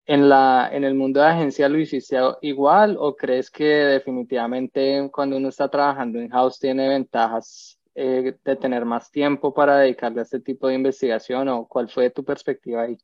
[0.04, 5.36] ¿En, la, ¿En el mundo de agencia lo hiciste igual o crees que definitivamente cuando
[5.36, 10.22] uno está trabajando en house tiene ventajas eh, de tener más tiempo para dedicarle a
[10.24, 12.98] este tipo de investigación o cuál fue tu perspectiva ahí?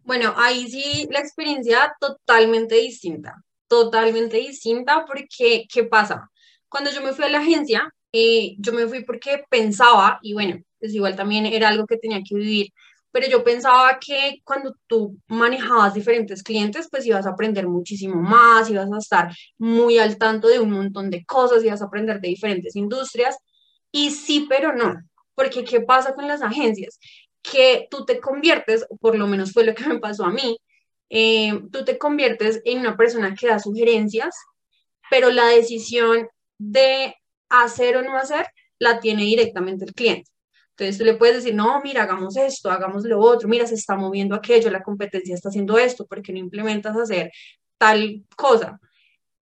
[0.00, 6.30] Bueno, ahí sí la experiencia totalmente distinta, totalmente distinta porque, ¿qué pasa?
[6.68, 10.60] Cuando yo me fui a la agencia, eh, yo me fui porque pensaba, y bueno,
[10.78, 12.68] pues igual también era algo que tenía que vivir,
[13.16, 18.68] pero yo pensaba que cuando tú manejabas diferentes clientes, pues ibas a aprender muchísimo más,
[18.68, 22.28] ibas a estar muy al tanto de un montón de cosas, ibas a aprender de
[22.28, 23.38] diferentes industrias.
[23.90, 25.00] Y sí, pero no,
[25.34, 26.98] porque ¿qué pasa con las agencias?
[27.50, 30.58] que tú te conviertes, por lo menos fue lo que me pasó a mí,
[31.08, 34.34] eh, tú te conviertes en una persona que da sugerencias,
[35.10, 37.14] pero la decisión de
[37.48, 38.46] hacer o no hacer
[38.78, 40.30] la tiene directamente el cliente.
[40.78, 44.34] Entonces le puedes decir, no, mira, hagamos esto, hagamos lo otro, mira, se está moviendo
[44.34, 47.32] aquello, la competencia está haciendo esto, ¿por qué no implementas hacer
[47.78, 48.78] tal cosa?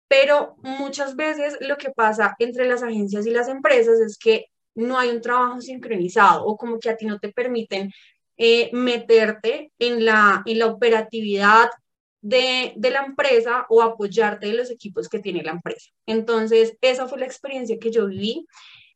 [0.08, 4.98] Pero muchas veces lo que pasa entre las agencias y las empresas es que no
[4.98, 7.90] hay un trabajo sincronizado o como que a ti no te permiten
[8.36, 11.70] eh, meterte en la, en la operatividad
[12.20, 15.90] de, de, la empresa o apoyarte de los equipos que tiene la empresa.
[16.04, 18.46] Entonces, esa fue la experiencia que yo viví.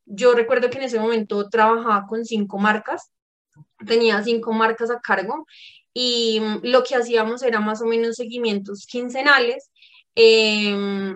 [0.05, 3.11] Yo recuerdo que en ese momento trabajaba con cinco marcas,
[3.85, 5.45] tenía cinco marcas a cargo
[5.93, 9.69] y mm, lo que hacíamos era más o menos seguimientos quincenales.
[10.15, 11.13] Eh,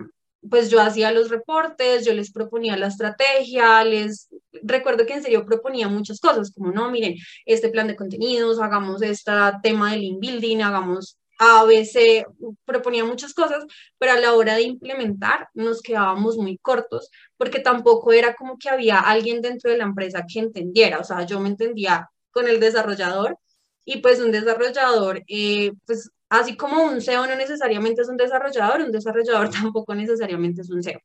[0.50, 4.30] pues yo hacía los reportes, yo les proponía la estrategia, les
[4.64, 9.02] recuerdo que en serio proponía muchas cosas, como no, miren, este plan de contenidos, hagamos
[9.02, 9.32] este
[9.64, 12.26] tema del inbuilding, hagamos ABC,
[12.66, 13.66] proponía muchas cosas,
[13.98, 18.70] pero a la hora de implementar nos quedábamos muy cortos, porque tampoco era como que
[18.70, 22.60] había alguien dentro de la empresa que entendiera, o sea, yo me entendía con el
[22.60, 23.38] desarrollador
[23.86, 28.82] y pues un desarrollador, eh, pues Así como un SEO no necesariamente es un desarrollador,
[28.82, 31.00] un desarrollador tampoco necesariamente es un SEO.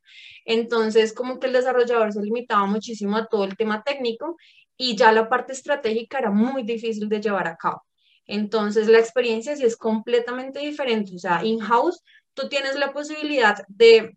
[0.44, 4.36] Entonces, como que el desarrollador se limitaba muchísimo a todo el tema técnico
[4.76, 7.82] y ya la parte estratégica era muy difícil de llevar a cabo.
[8.30, 11.16] Entonces, la experiencia sí es completamente diferente.
[11.16, 12.00] O sea, in-house,
[12.32, 14.16] tú tienes la posibilidad de,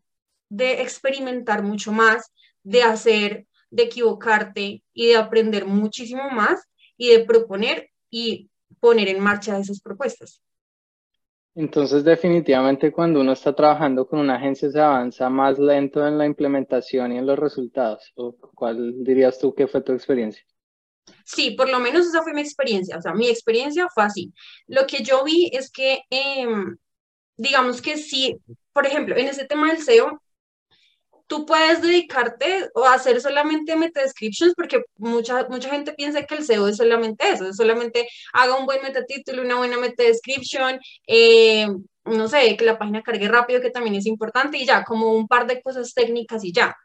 [0.49, 6.63] de experimentar mucho más, de hacer, de equivocarte y de aprender muchísimo más
[6.95, 10.39] y de proponer y poner en marcha esas propuestas.
[11.55, 16.27] Entonces, definitivamente cuando uno está trabajando con una agencia se avanza más lento en la
[16.27, 18.13] implementación y en los resultados.
[18.53, 20.43] ¿Cuál dirías tú que fue tu experiencia?
[21.25, 22.97] Sí, por lo menos esa fue mi experiencia.
[22.97, 24.33] O sea, mi experiencia fue así.
[24.67, 26.77] Lo que yo vi es que, em,
[27.37, 28.37] digamos que sí,
[28.73, 30.21] por ejemplo, en ese tema del SEO,
[31.27, 36.43] tú puedes dedicarte o hacer solamente meta descriptions porque mucha, mucha gente piensa que el
[36.43, 40.79] SEO es solamente eso, es solamente haga un buen meta título, una buena meta description,
[41.07, 41.67] eh,
[42.05, 45.27] no sé, que la página cargue rápido, que también es importante, y ya, como un
[45.27, 46.75] par de cosas técnicas y ya.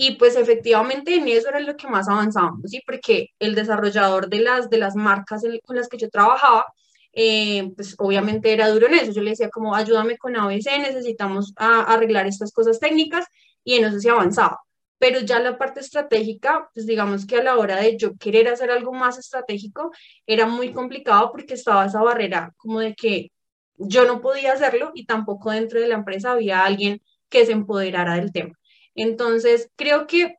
[0.00, 2.80] Y pues efectivamente en eso era lo que más avanzábamos, ¿sí?
[2.86, 6.66] Porque el desarrollador de las, de las marcas con las que yo trabajaba,
[7.12, 9.10] eh, pues obviamente era duro en eso.
[9.12, 13.26] Yo le decía como, ayúdame con ABC, necesitamos arreglar estas cosas técnicas
[13.64, 14.60] y en eso se avanzaba.
[14.98, 18.70] Pero ya la parte estratégica, pues digamos que a la hora de yo querer hacer
[18.70, 19.90] algo más estratégico,
[20.26, 23.32] era muy complicado porque estaba esa barrera como de que
[23.76, 28.14] yo no podía hacerlo y tampoco dentro de la empresa había alguien que se empoderara
[28.14, 28.57] del tema.
[29.00, 30.36] Entonces, creo que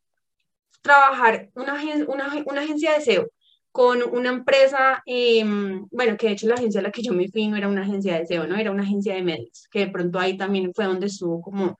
[0.82, 1.74] trabajar una,
[2.08, 3.28] una, una agencia de SEO
[3.72, 7.28] con una empresa, em, bueno, que de hecho la agencia a la que yo me
[7.30, 9.92] fui no era una agencia de SEO, no era una agencia de medios, que de
[9.92, 11.78] pronto ahí también fue donde estuvo como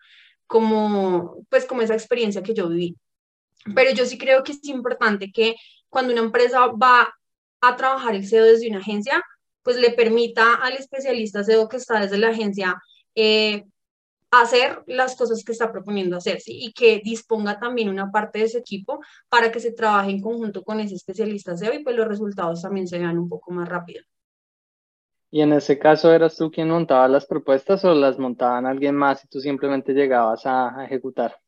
[0.50, 2.98] como, pues, como esa experiencia que yo viví.
[3.76, 5.56] Pero yo sí creo que es importante que
[5.90, 7.14] cuando una empresa va
[7.62, 9.24] a trabajar el SEO desde una agencia,
[9.62, 12.82] pues le permita al especialista SEO que está desde la agencia
[13.14, 13.66] eh,
[14.32, 16.58] hacer las cosas que está proponiendo hacer, ¿sí?
[16.62, 20.64] Y que disponga también una parte de ese equipo para que se trabaje en conjunto
[20.64, 24.04] con ese especialista SEO y pues los resultados también se vean un poco más rápido.
[25.32, 29.24] ¿Y en ese caso eras tú quien montaba las propuestas o las montaban alguien más
[29.24, 31.40] y tú simplemente llegabas a, ejecutar?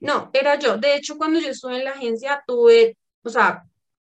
[0.00, 0.76] No, era yo.
[0.76, 3.64] De hecho, cuando yo estuve en la agencia, tuve, o sea,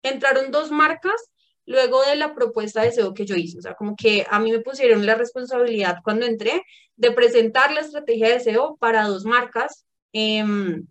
[0.02, 1.30] entraron dos marcas
[1.66, 3.58] luego de la propuesta de SEO que yo hice.
[3.58, 6.62] O sea, como que a mí me pusieron la responsabilidad cuando entré
[6.96, 9.86] de presentar la estrategia de SEO para dos marcas.
[10.12, 10.86] Em,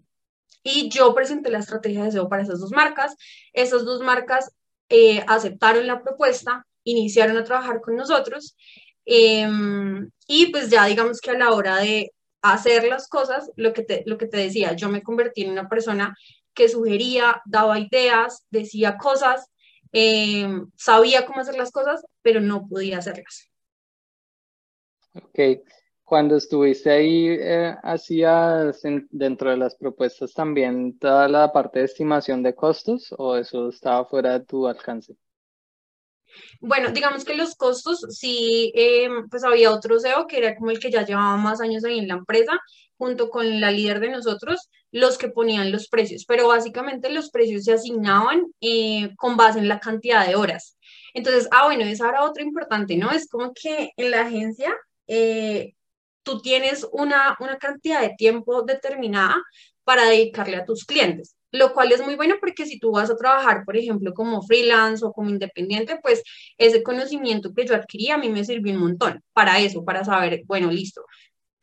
[0.63, 3.15] y yo presenté la estrategia de SEO para esas dos marcas.
[3.53, 4.51] Esas dos marcas
[4.89, 8.55] eh, aceptaron la propuesta iniciaron a trabajar con nosotros.
[9.05, 13.83] Em, y pues ya digamos que a la hora de hacer las cosas, lo que,
[13.83, 16.15] te, lo que te decía, yo me convertí en una persona
[16.53, 19.47] que sugería, daba ideas, decía cosas,
[19.93, 23.49] em, sabía cómo hacer las cosas, pero no podía hacerlas.
[25.13, 25.63] Ok,
[26.03, 32.43] cuando estuviste ahí, eh, ¿hacías dentro de las propuestas también toda la parte de estimación
[32.43, 35.15] de costos o eso estaba fuera de tu alcance?
[36.59, 40.79] Bueno, digamos que los costos, sí, eh, pues había otro SEO que era como el
[40.79, 42.59] que ya llevaba más años ahí en la empresa,
[42.97, 47.63] junto con la líder de nosotros, los que ponían los precios, pero básicamente los precios
[47.63, 50.77] se asignaban eh, con base en la cantidad de horas.
[51.13, 53.11] Entonces, ah, bueno, es ahora otro importante, ¿no?
[53.11, 54.73] Es como que en la agencia
[55.07, 55.73] eh,
[56.23, 59.35] tú tienes una, una cantidad de tiempo determinada
[59.83, 61.35] para dedicarle a tus clientes.
[61.51, 65.05] lo cual es muy bueno porque si tú vas a trabajar, por ejemplo, como freelance
[65.05, 66.23] o como independiente, pues
[66.57, 70.41] ese conocimiento que yo adquirí a mí me sirvió un montón para eso, para saber,
[70.47, 71.05] bueno, listo,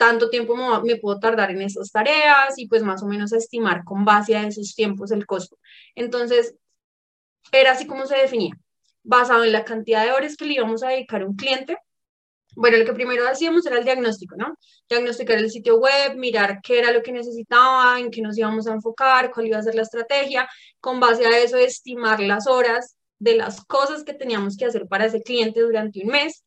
[0.00, 4.06] tanto tiempo me, puedo tardar en esas tareas y pues más o menos estimar con
[4.06, 5.58] base a esos tiempos el costo.
[5.94, 6.54] Entonces,
[7.52, 8.54] era así como se definía,
[9.02, 11.76] basado en la cantidad de horas que le íbamos a dedicar a un cliente
[12.56, 14.56] bueno, lo que primero hacíamos era el diagnóstico, ¿no?
[14.88, 18.72] Diagnosticar el sitio web, mirar qué era lo que necesitaba, en qué nos íbamos a
[18.72, 20.48] enfocar, cuál iba a ser la estrategia.
[20.80, 25.06] Con base a eso, estimar las horas de las cosas que teníamos que hacer para
[25.06, 26.44] ese cliente durante un mes.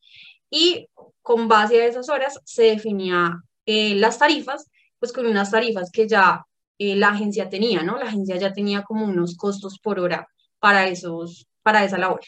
[0.56, 0.88] Y
[1.24, 6.08] con base a esas horas se definía eh, las tarifas, pues con unas tarifas que
[6.08, 6.46] ya
[6.78, 7.98] eh, la agencia tenía, ¿no?
[7.98, 10.28] La agencia ya tenía como unos costos por hora
[10.60, 12.22] para, esos, para esa labor.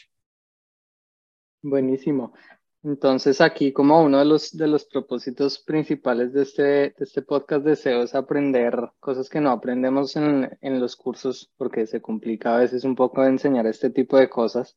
[1.62, 2.32] Buenísimo.
[2.82, 7.64] Entonces aquí como uno de los, de los propósitos principales de este, de este podcast
[7.64, 12.56] de SEO es aprender cosas que no aprendemos en, en los cursos porque se complica
[12.56, 14.76] a veces un poco enseñar este tipo de cosas.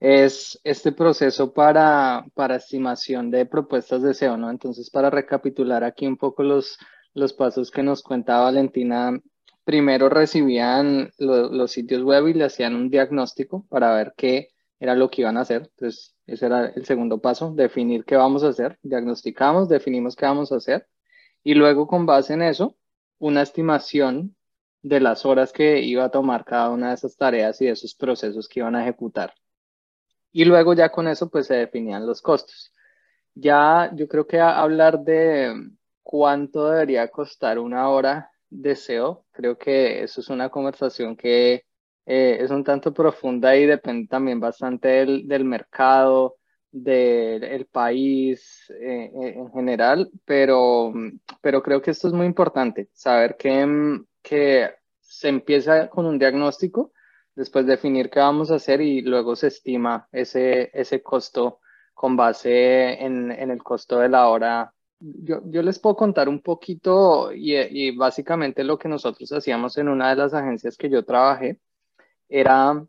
[0.00, 4.50] Es este proceso para, para estimación de propuestas de SEO, ¿no?
[4.50, 6.78] Entonces para recapitular aquí un poco los,
[7.14, 9.20] los pasos que nos cuenta Valentina,
[9.64, 15.10] primero recibían los sitios web y le hacían un diagnóstico para ver qué era lo
[15.10, 15.70] que iban a hacer.
[15.70, 18.78] Entonces, ese era el segundo paso, definir qué vamos a hacer.
[18.82, 20.88] Diagnosticamos, definimos qué vamos a hacer
[21.42, 22.76] y luego con base en eso,
[23.18, 24.34] una estimación
[24.82, 27.94] de las horas que iba a tomar cada una de esas tareas y de esos
[27.94, 29.34] procesos que iban a ejecutar.
[30.32, 32.72] Y luego ya con eso pues se definían los costos.
[33.34, 35.54] Ya yo creo que hablar de
[36.02, 41.64] cuánto debería costar una hora de SEO, creo que eso es una conversación que
[42.06, 46.38] eh, es un tanto profunda y depende también bastante del, mercado,
[46.72, 50.92] del país eh, eh, en general, pero,
[51.40, 56.92] pero creo que esto es muy importante, saber que, que se empieza con un diagnóstico,
[57.34, 61.60] después definir qué vamos a hacer y luego se estima ese, ese costo
[61.94, 64.74] con base en, en el costo de la hora.
[64.98, 69.88] Yo, yo, les puedo contar un poquito y, y básicamente lo que nosotros hacíamos en
[69.88, 71.58] una de las agencias que yo trabajé
[72.28, 72.86] era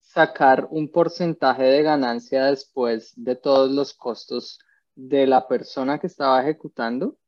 [0.00, 4.58] sacar un porcentaje de ganancia después de todos los costos
[4.94, 7.18] de la persona que estaba ejecutando,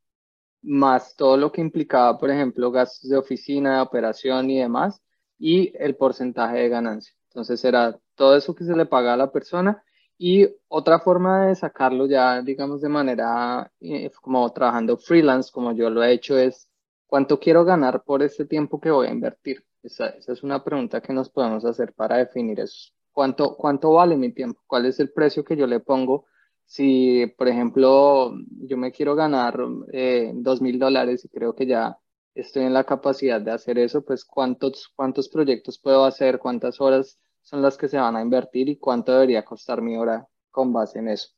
[0.63, 5.03] más todo lo que implicaba, por ejemplo, gastos de oficina, de operación y demás,
[5.41, 7.15] y el porcentaje de ganancia.
[7.31, 9.83] Entonces era todo eso que se le paga a la persona
[10.19, 15.89] y otra forma de sacarlo ya, digamos, de manera eh, como trabajando freelance, como yo
[15.89, 16.69] lo he hecho, es
[17.07, 19.65] cuánto quiero ganar por este tiempo que voy a invertir.
[19.83, 22.93] Esa, es una pregunta que nos podemos hacer para definir eso.
[23.11, 24.61] ¿Cuánto, ¿Cuánto vale mi tiempo?
[24.67, 26.27] ¿Cuál es el precio que yo le pongo?
[26.67, 29.59] Si, por ejemplo, yo me quiero ganar
[29.93, 31.99] eh, dos mil dólares y creo que ya
[32.35, 37.19] estoy en la capacidad de hacer eso, pues cuántos, cuántos proyectos puedo hacer, cuántas horas
[37.43, 40.99] son las que se van a invertir y cuánto debería costar mi hora con base
[40.99, 41.29] en eso.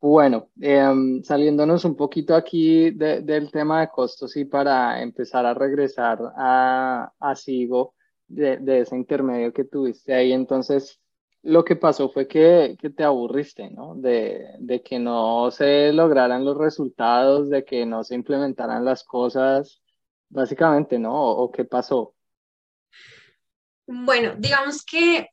[0.00, 6.18] Bueno, em, saliéndonos un poquito aquí del tema de costos y para empezar a regresar
[6.36, 7.94] a, a Sigo
[8.26, 10.99] de, de, ese intermedio que tuviste ahí, entonces
[11.42, 13.94] lo que pasó fue que, que te aburriste, ¿no?
[13.94, 19.80] De, de, que no se lograran los resultados, de que no se implementaran las cosas,
[20.28, 21.14] básicamente, ¿no?
[21.14, 22.14] ¿O, qué pasó?
[23.86, 25.28] Bueno, digamos que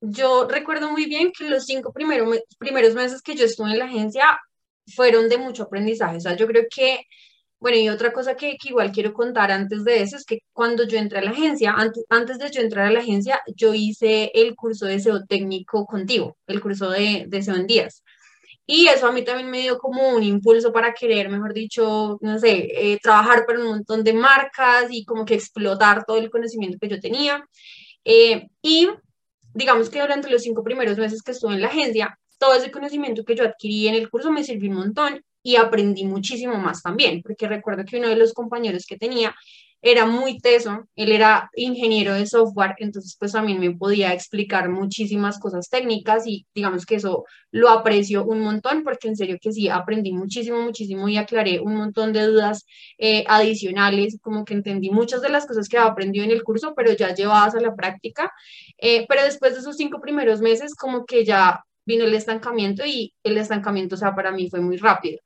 [0.00, 3.86] yo recuerdo muy bien que los cinco primeros, primeros meses que yo estuve en la
[3.86, 4.38] agencia
[4.94, 6.16] fueron de mucho aprendizaje.
[6.16, 7.06] O sea, yo creo que,
[7.64, 10.98] bueno, y otra cosa que, igual quiero contar antes de eso es que cuando yo
[10.98, 14.54] entré a la agencia, antes, antes de yo entrar a la agencia, yo hice el
[14.54, 18.04] curso de SEO técnico contigo, el curso de, de SEO en días.
[18.66, 22.38] Y eso a mí también me dio como un impulso para querer, mejor dicho, no
[22.38, 26.76] sé, eh, trabajar para un montón de marcas y como que explotar todo el conocimiento
[26.78, 27.48] que yo tenía.
[28.04, 28.90] Eh, y
[29.54, 33.24] digamos que durante los cinco primeros meses que estuve en la agencia, todo ese conocimiento
[33.24, 37.22] que yo adquirí en el curso me sirvió un montón y aprendí muchísimo más también,
[37.22, 39.34] porque recuerdo que uno de los compañeros que tenía
[39.86, 45.38] era muy teso, él era ingeniero de software, entonces pues también me podía explicar muchísimas
[45.38, 49.68] cosas técnicas y digamos que eso lo aprecio un montón porque en serio que sí,
[49.68, 52.64] aprendí muchísimo, muchísimo y aclaré un montón de dudas
[52.96, 56.72] eh, adicionales, como que entendí muchas de las cosas que había aprendido en el curso,
[56.74, 58.32] pero ya llevadas a la práctica,
[58.78, 63.12] eh, pero después de esos cinco primeros meses como que ya vino el estancamiento y
[63.22, 65.20] el estancamiento, o sea, para mí fue muy rápido.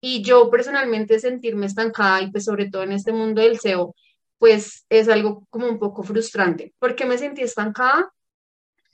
[0.00, 3.94] Y yo personalmente sentirme estancada y pues sobre todo en este mundo del SEO,
[4.38, 6.74] pues es algo como un poco frustrante.
[6.78, 8.12] ¿Por qué me sentí estancada?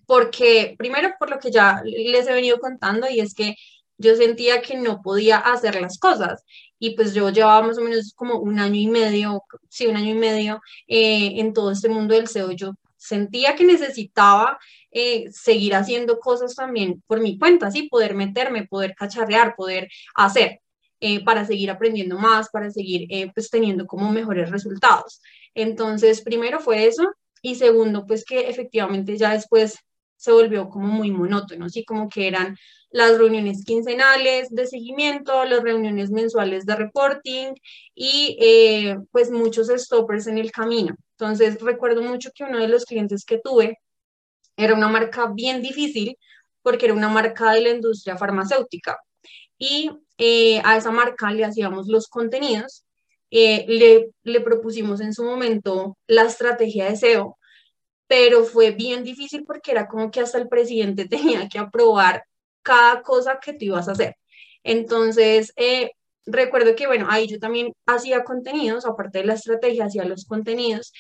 [0.07, 3.55] Porque primero por lo que ya les he venido contando y es que
[3.99, 6.45] yo sentía que no podía hacer las cosas
[6.79, 10.11] y pues yo llevaba más o menos como un año y medio, sí, un año
[10.11, 12.51] y medio eh, en todo este mundo del SEO.
[12.53, 14.59] Yo sentía que necesitaba
[14.91, 17.89] eh, seguir haciendo cosas también por mi cuenta, ¿sí?
[17.89, 20.61] Poder meterme, poder cacharrear, poder hacer.
[21.07, 25.21] Eh, para seguir aprendiendo más, para seguir pues teniendo como mejores resultados.
[25.55, 29.79] Entonces, primero fue eso y segundo, pues que efectivamente ya después
[30.17, 32.57] se volvió como muy monótono, así como que eran
[32.91, 37.53] las reuniones quincenales de seguimiento, las reuniones mensuales de reporting
[37.95, 40.95] y eh, pues muchos stoppers en el camino.
[41.19, 43.79] Entonces recuerdo mucho que uno de los clientes que tuve
[44.57, 46.17] era una marca bien difícil
[46.63, 48.99] porque era una marca de la industria farmacéutica
[49.59, 52.85] y eh, a esa marca le hacíamos los contenidos,
[53.31, 57.39] eh, le, le propusimos en su momento la estrategia de SEO,
[58.07, 62.25] pero fue bien difícil porque era como que hasta el presidente tenía que aprobar
[62.63, 64.17] cada cosa que tú ibas a hacer.
[64.63, 65.93] Entonces, eh,
[66.27, 70.93] recuerdo que, bueno, ahí yo también hacía contenidos, aparte de la estrategia, hacía los contenidos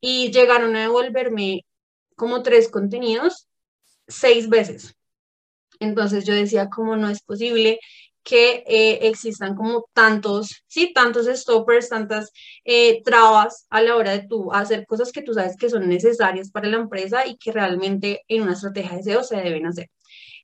[0.00, 1.64] y llegaron a devolverme
[2.16, 3.48] como tres contenidos
[4.08, 4.94] seis veces.
[5.80, 7.80] Entonces yo decía, ¿cómo no es posible
[8.28, 12.30] que eh, existan como tantos, sí, tantos stoppers, tantas
[12.62, 16.50] eh, trabas a la hora de tú hacer cosas que tú sabes que son necesarias
[16.50, 19.88] para la empresa y que realmente en una estrategia de SEO se deben hacer.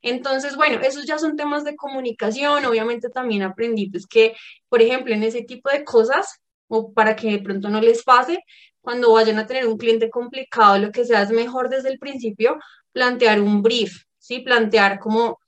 [0.01, 2.65] Entonces, bueno, esos ya son temas de comunicación.
[2.65, 4.35] Obviamente también aprendí pues que,
[4.71, 8.39] por ejemplo, en ese tipo de cosas, o para que de pronto no les pase,
[8.81, 12.57] cuando vayan a tener un cliente complicado, lo que sea es mejor desde el principio
[12.93, 14.41] plantear un brief, ¿sí?
[14.41, 15.39] Plantear como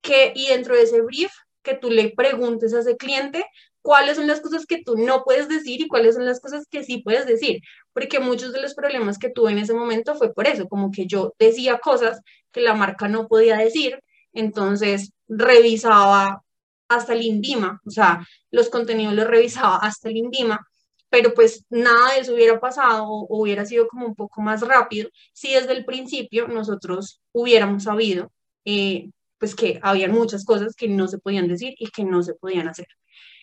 [0.00, 1.32] que, y dentro de ese brief,
[1.66, 3.44] que tú le preguntes a ese cliente
[3.82, 6.84] cuáles son las cosas que tú no puedes decir y cuáles son las cosas que
[6.84, 7.60] sí puedes decir,
[7.92, 11.06] porque muchos de los problemas que tuve en ese momento fue por eso, como que
[11.06, 12.20] yo decía cosas
[12.52, 13.98] que la marca no podía decir,
[14.32, 16.42] entonces revisaba
[16.88, 20.64] hasta el INVIMA, o sea, los contenidos los revisaba hasta el INVIMA,
[21.10, 25.08] pero pues nada de eso hubiera pasado o hubiera sido como un poco más rápido
[25.32, 28.30] si desde el principio nosotros hubiéramos sabido
[28.64, 32.34] eh, pues que había muchas cosas que no se podían decir y que no se
[32.34, 32.86] podían hacer.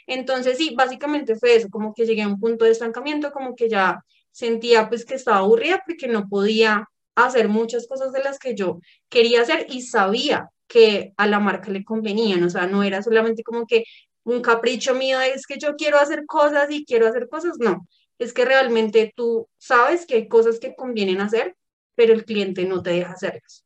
[0.07, 3.69] Entonces, sí, básicamente fue eso, como que llegué a un punto de estancamiento, como que
[3.69, 8.55] ya sentía pues que estaba aburrida porque no podía hacer muchas cosas de las que
[8.55, 8.79] yo
[9.09, 13.43] quería hacer y sabía que a la marca le convenían, o sea, no era solamente
[13.43, 13.83] como que
[14.23, 17.87] un capricho mío es que yo quiero hacer cosas y quiero hacer cosas, no,
[18.17, 21.55] es que realmente tú sabes que hay cosas que convienen hacer,
[21.95, 23.62] pero el cliente no te deja hacerlas.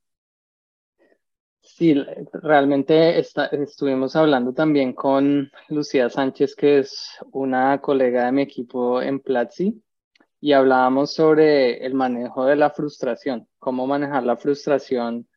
[1.77, 1.93] Sí,
[2.33, 9.19] realmente estuvimos hablando también con Lucía Sánchez, que es una colega de mi equipo en
[9.19, 9.83] Platzi,
[10.41, 15.27] y hablábamos sobre el manejo de la frustración, cómo manejar la frustración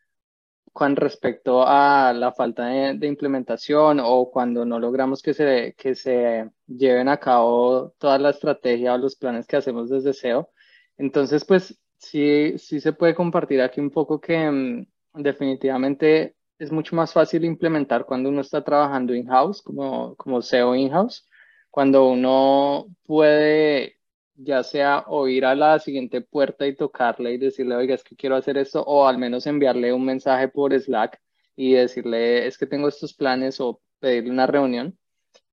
[0.73, 6.51] con respecto a la falta de, implementación o cuando no logramos que se, que se
[6.67, 10.51] lleven a cabo toda la estrategia o los planes que hacemos desde SEO.
[10.97, 16.95] Entonces, pues sí, sí se puede compartir aquí un poco que mm, definitivamente es mucho
[16.97, 21.29] más fácil implementar cuando uno está trabajando in-house, como, como SEO in-house,
[21.71, 24.01] cuando uno puede
[24.43, 28.17] ya sea o ir a la siguiente puerta y tocarle y decirle, oiga, es que
[28.17, 31.21] quiero hacer esto, o al menos enviarle un mensaje por Slack
[31.57, 34.99] y decirle, es que tengo estos planes o pedirle una reunión,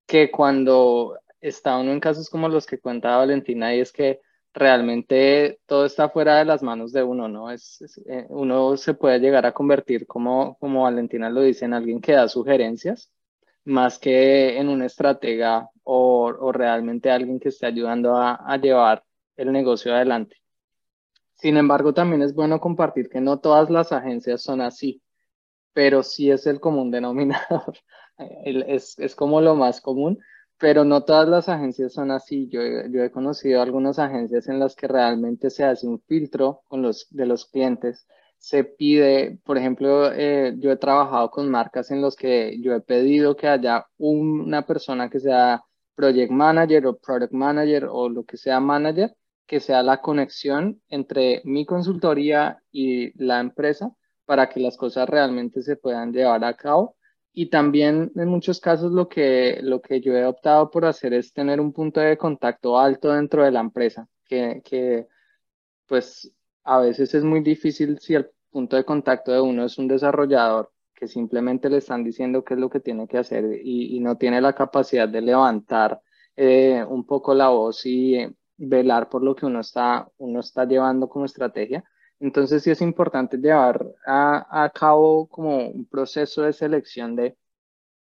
[0.06, 4.22] que cuando está uno en casos como los que cuenta Valentina y es que
[4.58, 7.52] realmente todo está fuera de las manos de uno, ¿no?
[7.52, 12.02] Es, eh, uno se puede llegar a convertir, como, como Valentina lo dice, en alguien
[12.02, 13.12] que da sugerencias,
[13.66, 19.04] más que en un estratega o, o realmente alguien que esté ayudando a, a, llevar
[19.36, 20.38] el negocio adelante.
[21.36, 25.04] Sin embargo, también es bueno compartir que no todas las agencias son así,
[25.74, 27.78] pero sí es el común denominador,
[28.18, 30.20] es, es como lo más común
[30.60, 32.50] pero no todas las agencias son así.
[32.50, 37.08] Yo, he conocido algunas agencias en las que realmente se hace un filtro con los,
[37.12, 38.08] de los clientes.
[38.38, 42.82] Se pide, por ejemplo, eh, yo he trabajado con marcas en las que yo he
[42.82, 45.64] pedido que haya una persona que sea
[45.96, 49.16] project manager o product manager o lo que sea manager,
[49.48, 53.92] que sea la conexión entre mi consultoría y la empresa
[54.26, 56.97] para que las cosas realmente se puedan llevar a cabo
[57.40, 61.32] y también en muchos casos lo que, lo que yo he optado por hacer es
[61.34, 65.08] tener un punto de contacto alto dentro de la empresa, que, que
[65.86, 66.34] pues
[66.64, 70.72] a veces es muy difícil si el punto de contacto de uno es un desarrollador
[70.96, 74.42] que simplemente le están diciendo qué es lo que tiene que hacer y, no tiene
[74.42, 76.02] la capacidad de levantar
[76.36, 80.66] eh, un poco la voz y eh, velar por lo que uno está, uno está
[80.66, 81.84] llevando como estrategia
[82.20, 87.38] entonces sí es importante llevar a, cabo como un proceso de selección de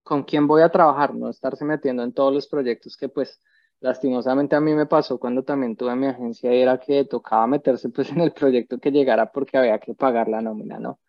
[0.03, 3.41] con quién voy a trabajar, no estarse metiendo en todos los proyectos que pues
[3.81, 7.91] lastimosamente a mí me pasó cuando también tuve mi agencia y era que tocaba meterse
[7.91, 11.01] pues en el proyecto que llegara porque había que pagar la nómina, ¿no?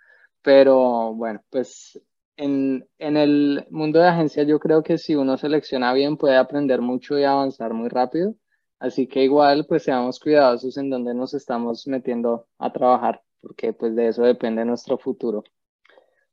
[0.42, 2.00] Pero bueno, pues
[2.38, 6.82] en, en el mundo de agencia yo creo que si uno selecciona bien puede aprender
[6.82, 8.36] mucho y avanzar muy rápido.
[8.82, 13.96] Así que igual pues seamos cuidadosos en donde nos estamos metiendo a trabajar, porque pues
[13.96, 15.44] de eso depende nuestro futuro.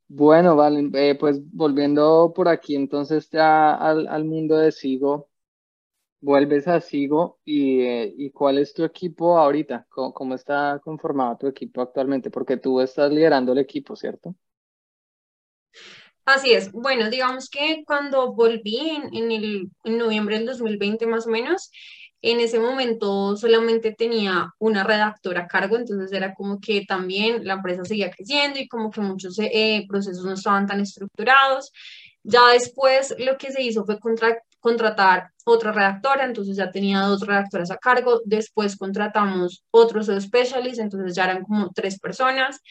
[0.07, 5.29] Bueno, vale, eh, pues volviendo por aquí entonces ya al, al mundo de Sigo,
[6.21, 9.85] vuelves a Sigo y, eh, y ¿cuál es tu equipo ahorita?
[9.87, 12.31] ¿Cómo, ¿Cómo, está conformado tu equipo actualmente?
[12.31, 14.33] Porque tú estás liderando el equipo, ¿cierto?
[16.25, 16.71] Así es.
[16.71, 21.69] Bueno, digamos que cuando volví en, en el, en noviembre del 2020 más o menos,
[22.21, 27.53] en ese momento solamente tenía una redactora a cargo, entonces era como que también la
[27.53, 31.71] empresa seguía creciendo y como que muchos eh, procesos no estaban tan estructurados.
[32.23, 33.97] Ya después lo que se hizo fue
[34.59, 38.21] contratar otra redactora, entonces ya tenía dos redactoras a cargo.
[38.25, 42.61] Después contratamos otros specialist, entonces ya eran como tres personas.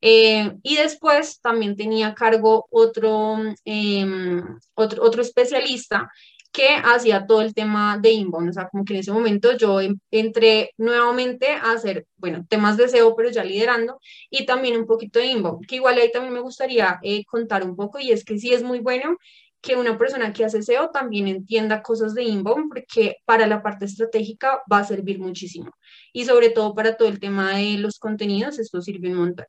[0.00, 4.42] Eh, y después también tenía a cargo otro, em,
[4.74, 6.10] otro, otro especialista
[6.56, 9.78] que hacía todo el tema de inbound, o sea, como que en ese momento yo
[10.10, 14.00] entré nuevamente a hacer, bueno, temas de SEO, pero ya liderando,
[14.30, 17.76] y también un poquito de inbound, que igual ahí también me gustaría eh, contar un
[17.76, 19.18] poco, y es que sí es muy bueno
[19.60, 23.84] que una persona que hace SEO también entienda cosas de inbound, porque para la parte
[23.84, 25.70] estratégica va a servir muchísimo,
[26.14, 29.46] y sobre todo para todo el tema de los contenidos, esto sirve un montón.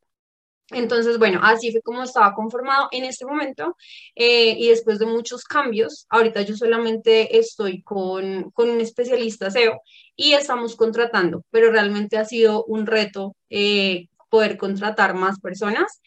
[0.72, 3.78] Entonces, bueno, así fue como estaba conformado en este momento
[4.16, 9.82] eh, y después de muchos cambios, ahorita yo solamente estoy con, con, un especialista SEO
[10.16, 16.02] y estamos contratando, pero realmente ha sido un reto eh, poder contratar más personas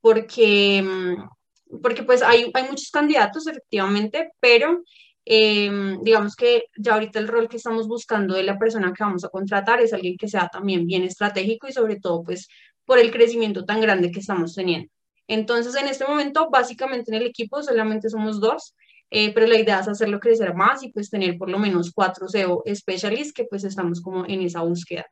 [0.00, 4.82] porque, mm, porque pues hay, hay muchos candidatos efectivamente, pero
[5.26, 9.24] eh, digamos que ya ahorita el rol que estamos buscando de la persona que vamos
[9.24, 12.48] a contratar es alguien que sea también bien estratégico y sobre todo pues
[12.86, 14.90] por el crecimiento tan grande que estamos teniendo.
[15.28, 18.74] Entonces, en este momento, básicamente en el equipo solamente somos dos,
[19.10, 22.28] eh, pero la idea es hacerlo crecer más y pues tener por lo menos cuatro
[22.28, 25.06] SEO specialists que pues estamos como en esa búsqueda.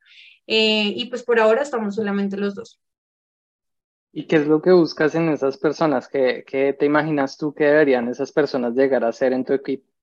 [0.47, 2.81] Eh, y pues por ahora estamos solamente los dos.
[4.13, 6.09] ¿Y qué es lo que buscas en esas personas?
[6.09, 9.94] ¿Qué, qué te imaginas tú que deberían esas personas llegar a ser en tu equipo?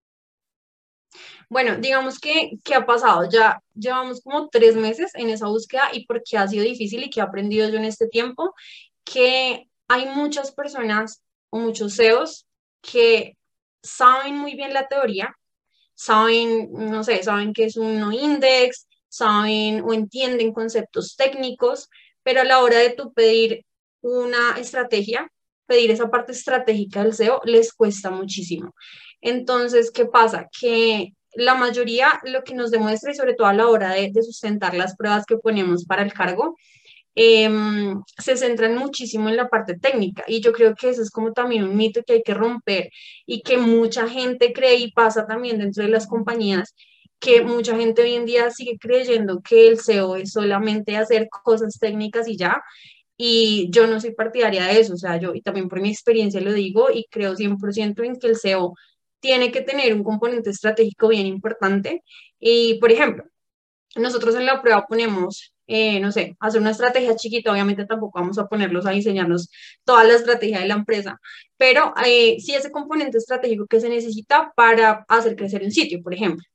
[1.50, 3.28] Bueno, digamos que, ¿qué ha pasado?
[3.30, 7.20] Ya llevamos como tres meses en esa búsqueda y porque ha sido difícil y que
[7.20, 8.54] he aprendido yo en este tiempo,
[9.04, 12.48] que hay muchas personas o muchos CEOs
[12.82, 13.38] que
[13.84, 15.36] saben muy bien la teoría,
[15.94, 21.90] saben, no sé, saben qué es un no index, saben o entienden conceptos técnicos,
[22.24, 23.66] pero a la hora de tú pedir
[24.02, 25.32] una estrategia,
[25.66, 28.74] pedir esa parte estratégica del SEO, les cuesta muchísimo.
[29.22, 30.48] Entonces, ¿qué pasa?
[30.60, 34.74] Que la mayoría lo que nos demuestra y sobre todo a la hora de, sustentar
[34.74, 36.58] las pruebas que ponemos para el cargo,
[37.16, 41.34] em, se centran muchísimo en la parte técnica y yo creo que eso es como
[41.34, 42.90] también un mito que hay que romper
[43.26, 46.74] y que mucha gente cree y pasa también dentro de las compañías
[47.22, 51.78] que mucha gente hoy en día sigue creyendo que el SEO es solamente hacer cosas
[51.80, 52.62] técnicas y ya.
[53.16, 56.42] Y yo no soy partidaria de eso, o sea, yo y también por mi experiencia
[56.42, 58.74] lo digo y creo 100% en que el SEO
[59.22, 62.04] tiene que tener un componente estratégico bien importante.
[62.40, 63.24] Y, por ejemplo,
[63.96, 68.38] nosotros en la prueba ponemos, eh, no sé, hacer una estrategia chiquita, obviamente tampoco vamos
[68.38, 69.50] a ponerlos a diseñarnos
[69.86, 71.20] toda la estrategia de la empresa,
[71.58, 76.14] pero eh, sí ese componente estratégico que se necesita para hacer crecer un sitio, por
[76.14, 76.46] ejemplo.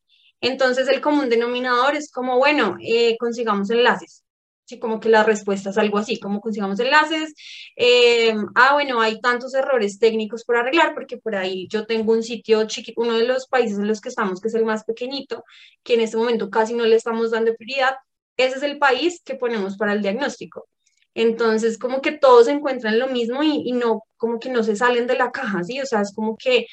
[0.40, 4.25] Entonces, el común denominador es como, bueno, eh, consigamos enlaces.
[4.66, 7.34] Sí, como que la respuesta es algo así, como consigamos enlaces.
[7.76, 12.24] Eh, ah, bueno, hay tantos errores técnicos por arreglar, porque por ahí yo tengo un
[12.24, 15.44] sitio chiquito, uno de los países en los que estamos, que es el más pequeñito,
[15.84, 17.94] que en este momento casi no le estamos dando prioridad.
[18.36, 20.68] Ese es el país que ponemos para el diagnóstico.
[21.14, 25.06] Entonces, como que todos encuentran lo mismo y, y no, como que no se salen
[25.06, 25.80] de la caja, ¿sí?
[25.80, 26.66] O sea, es como que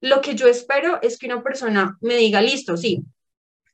[0.00, 3.02] lo que yo espero es que una persona me diga, listo, sí,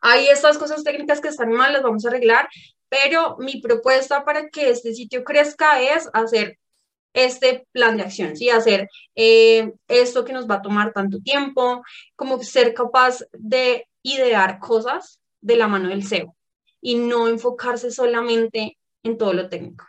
[0.03, 2.49] hay estas cosas técnicas que están mal, las vamos a arreglar,
[2.89, 6.59] pero mi propuesta para que este sitio crezca es hacer
[7.15, 8.51] este plan de acción, ¿sí?
[8.51, 11.83] Hacer eh, esto que nos va a tomar tanto tiempo,
[12.17, 16.35] como ser capaz de idear cosas de la mano del SEO
[16.81, 19.87] y no enfocarse solamente en todo lo técnico.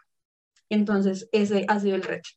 [0.70, 2.30] Entonces, ese ha sido el reto.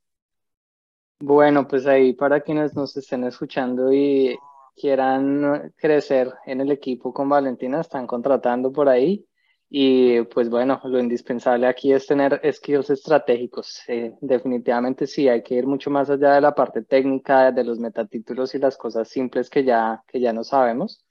[1.21, 4.39] Bueno, pues ahí para quienes nos estén escuchando y
[4.77, 9.27] quieran crecer en el equipo con Valentina, están contratando por ahí
[9.69, 13.83] Y pues bueno, lo indispensable aquí es tener skills estratégicos.
[13.89, 17.79] Eh, definitivamente sí, hay que ir mucho más allá de la parte técnica, de los
[17.81, 21.05] metatítulos y las cosas simples que ya, que ya no sabemos.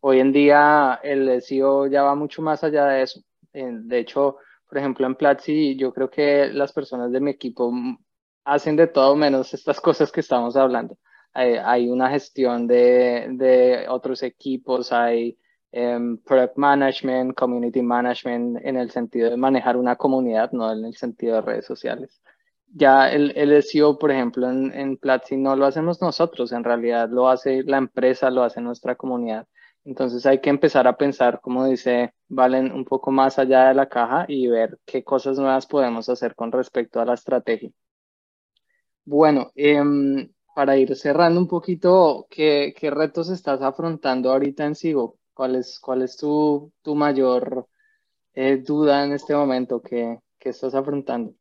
[0.00, 3.20] Hoy en día el SEO ya va mucho más allá de eso.
[3.52, 4.36] de hecho,
[4.68, 7.72] por ejemplo, en Platzi, yo creo que las personas de mi equipo
[8.44, 10.96] hacen de todo menos estas cosas que estamos hablando.
[11.36, 15.38] Hay, una gestión de, de otros equipos, hay
[15.78, 20.96] Em, product management, community management, en el sentido de manejar una comunidad, no en el
[20.96, 22.22] sentido de redes sociales.
[22.72, 27.10] Ya el, el SEO, por ejemplo, en, en Platzi no lo hacemos nosotros, en realidad
[27.10, 29.46] lo hace la empresa, lo hace nuestra comunidad.
[29.84, 33.86] Entonces hay que empezar a pensar, como dice Valen, un poco más allá de la
[33.86, 37.70] caja y ver qué cosas nuevas podemos hacer con respecto a la estrategia.
[39.04, 45.18] Bueno, em, para ir cerrando un poquito, ¿qué, ¿qué, retos estás afrontando ahorita en Sigo?
[45.34, 47.68] ¿Cuál es, cuál es tu, tu mayor
[48.32, 51.34] eh, duda en este momento que, que, estás afrontando?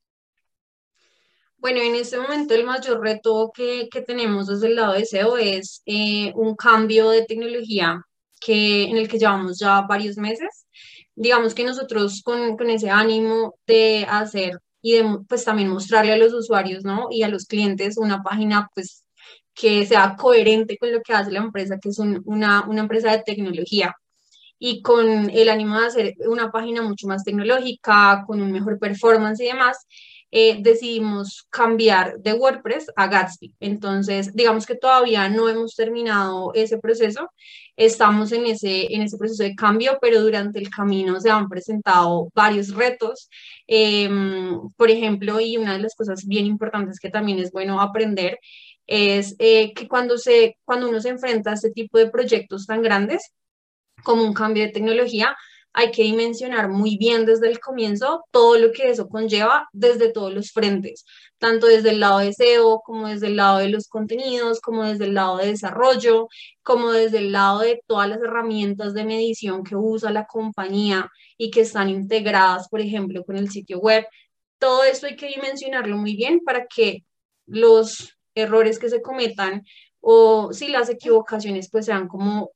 [1.60, 5.38] Bueno, en este momento el mayor reto que, que tenemos desde el lado de SEO
[5.38, 8.06] es eh, un cambio de tecnología
[8.42, 10.68] que, en el que llevamos ya varios meses.
[11.16, 16.18] Digamos que nosotros con, con ese ánimo de hacer y de pues también mostrarle a
[16.18, 17.08] los usuarios ¿no?
[17.10, 19.05] y a los clientes una página pues
[19.56, 23.24] que sea coherente con lo que hace la empresa, que es una, una empresa de
[23.24, 23.96] tecnología
[24.60, 29.42] y con el ánimo de hacer una página mucho más tecnológica, con un mejor performance
[29.42, 29.86] y demás,
[30.32, 33.54] eh, decidimos cambiar de WordPress a Gatsby.
[33.60, 37.30] Entonces, digamos que todavía no hemos terminado ese proceso,
[37.78, 42.30] estamos en ese, en ese proceso de cambio, pero durante el camino se han presentado
[42.34, 43.30] varios retos.
[43.68, 48.40] Em, por ejemplo, y una de las cosas bien importantes que también es bueno aprender
[48.88, 52.82] es eh, que cuando, se, cuando uno se enfrenta a este tipo de proyectos tan
[52.82, 53.32] grandes,
[54.04, 55.36] como un cambio de tecnología,
[55.78, 60.34] hay que dimensionar muy bien desde el comienzo todo lo que eso conlleva desde todos
[60.34, 61.06] los frentes,
[61.38, 65.04] tanto desde el lado de SEO, como desde el lado de los contenidos, como desde
[65.06, 66.30] el lado de desarrollo,
[66.64, 71.52] como desde el lado de todas las herramientas de medición que usa la compañía y
[71.52, 74.06] que están integradas, por ejemplo, con el sitio web.
[74.58, 77.04] Todo esto hay que dimensionarlo muy bien para que
[77.48, 79.64] los errores que se cometan
[80.02, 82.52] o si las equivocaciones pues sean como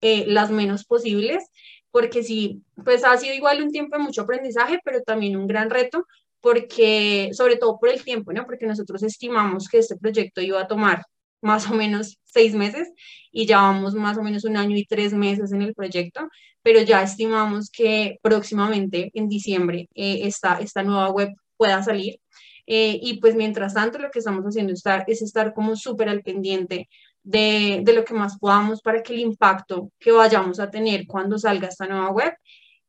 [0.00, 1.44] eh, las menos posibles,
[1.90, 5.70] porque sí, pues ha sido igual un tiempo de mucho aprendizaje, pero también un gran
[5.70, 6.06] reto,
[6.40, 8.44] porque sobre todo por el tiempo, ¿no?
[8.46, 11.04] Porque nosotros estimamos que este proyecto iba a tomar
[11.40, 12.90] más o menos seis meses
[13.30, 16.28] y ya vamos más o menos un año y tres meses en el proyecto,
[16.62, 22.18] pero ya estimamos que próximamente en diciembre eh, esta, esta nueva web pueda salir
[22.66, 26.88] eh, y pues mientras tanto lo que estamos haciendo es estar como súper al pendiente
[27.22, 31.38] de, de, lo que más podamos para que el impacto que vayamos a tener cuando
[31.38, 32.34] salga esta nueva web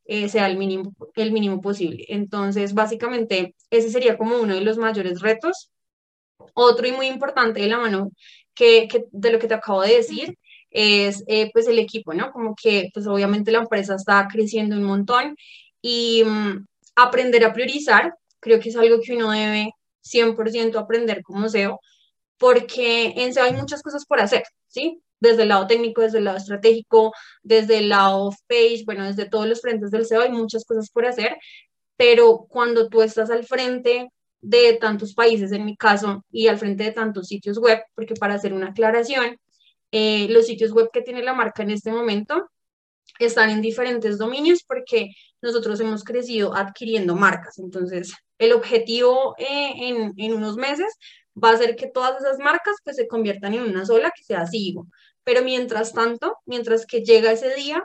[0.05, 2.05] eh, sea el mínimo, el mínimo posible.
[2.09, 5.71] Entonces, básicamente, ese sería como uno de los mayores retos.
[6.53, 8.11] Otro y muy importante de la mano
[8.53, 10.37] que de lo que te acabo de decir
[10.69, 12.31] es eh, pues el equipo, ¿no?
[12.31, 15.35] Como que pues obviamente la empresa está creciendo un montón
[15.81, 16.65] y mm,
[16.95, 18.15] aprender a priorizar
[18.45, 19.71] Creo que es algo que uno debe
[20.03, 21.79] 100% aprender como SEO,
[22.37, 25.01] porque en SEO hay muchas cosas por hacer, ¿sí?
[25.19, 29.47] Desde el lado técnico, desde el lado estratégico, desde el lado page, bueno, desde todos
[29.47, 31.37] los frentes del SEO hay muchas cosas por hacer,
[31.97, 34.09] pero cuando tú estás al frente
[34.41, 38.35] de tantos países, en mi caso, y al frente de tantos sitios web, porque para
[38.35, 39.37] hacer una aclaración,
[39.91, 42.47] eh, los sitios web que tiene la marca en este momento
[43.17, 45.09] están en diferentes dominios porque
[45.41, 47.57] nosotros hemos crecido adquiriendo marcas.
[47.59, 50.97] Entonces, el objetivo eh, en, en, unos meses
[51.41, 54.45] va a ser que todas esas marcas pues, se conviertan en una sola que sea
[54.45, 54.87] Sigo.
[55.23, 57.83] Pero mientras tanto, mientras que llega ese día,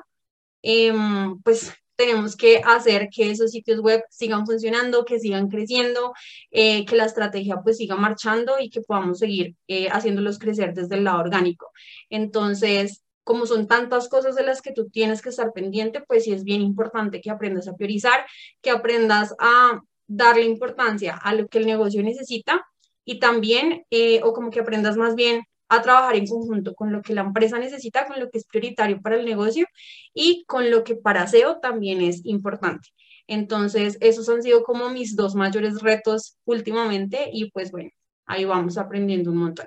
[0.63, 6.15] em, pues tenemos que hacer que esos sitios web sigan funcionando, que sigan creciendo,
[6.51, 10.97] eh, que la estrategia pues siga marchando y que podamos seguir eh, haciéndolos crecer desde
[10.97, 11.71] el lado orgánico.
[12.09, 16.33] Entonces, como son tantas cosas de las que tú tienes que estar pendiente, pues sí
[16.33, 18.25] es bien importante que aprendas a priorizar,
[18.63, 22.67] que aprendas a darle importancia a lo que el negocio necesita
[23.05, 27.01] y también, eh, o como que aprendas más bien a trabajar en conjunto con lo
[27.01, 29.67] que la empresa necesita, con lo que es prioritario para el negocio
[30.13, 32.89] y con lo que para SEO también es importante.
[33.29, 37.91] Entonces, esos han sido como mis dos mayores retos últimamente y pues bueno,
[38.27, 39.67] ahí vamos aprendiendo un montón.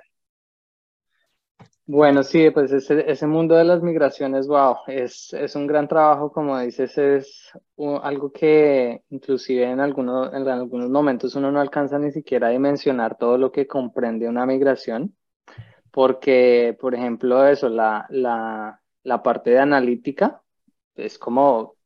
[1.86, 6.32] Bueno, sí, pues ese, ese mundo de las migraciones, wow, es, es un gran trabajo,
[6.32, 7.52] como dices, es
[8.02, 13.18] algo que inclusive en algunos, en algunos momentos uno no alcanza ni siquiera a dimensionar
[13.18, 15.14] todo lo que comprende una migración,
[15.90, 20.42] porque, por ejemplo, eso, la, la, la parte de analítica
[20.96, 21.76] es como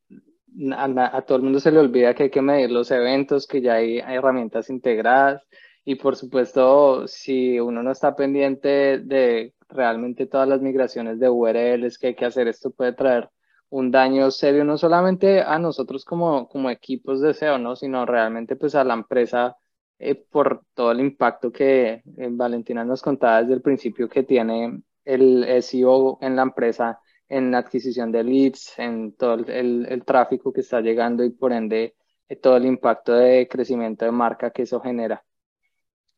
[0.72, 3.74] a, todo el mundo se le olvida que hay que medir los eventos, que ya
[3.74, 5.42] hay, herramientas integradas
[5.84, 11.98] y por supuesto, si uno no está pendiente de realmente todas las migraciones de URLs
[11.98, 13.30] que hay que hacer, esto puede traer
[13.70, 17.76] un daño serio no solamente a nosotros como, como equipos de SEO, ¿no?
[17.76, 19.56] sino realmente pues a la empresa
[19.98, 24.82] eh, por todo el impacto que eh, Valentina nos contaba desde el principio que tiene
[25.04, 30.52] el SEO en la empresa en la adquisición de leads, en todo el, el, tráfico
[30.52, 31.94] que está llegando y por ende
[32.28, 35.22] eh, todo el impacto de crecimiento de marca que eso genera.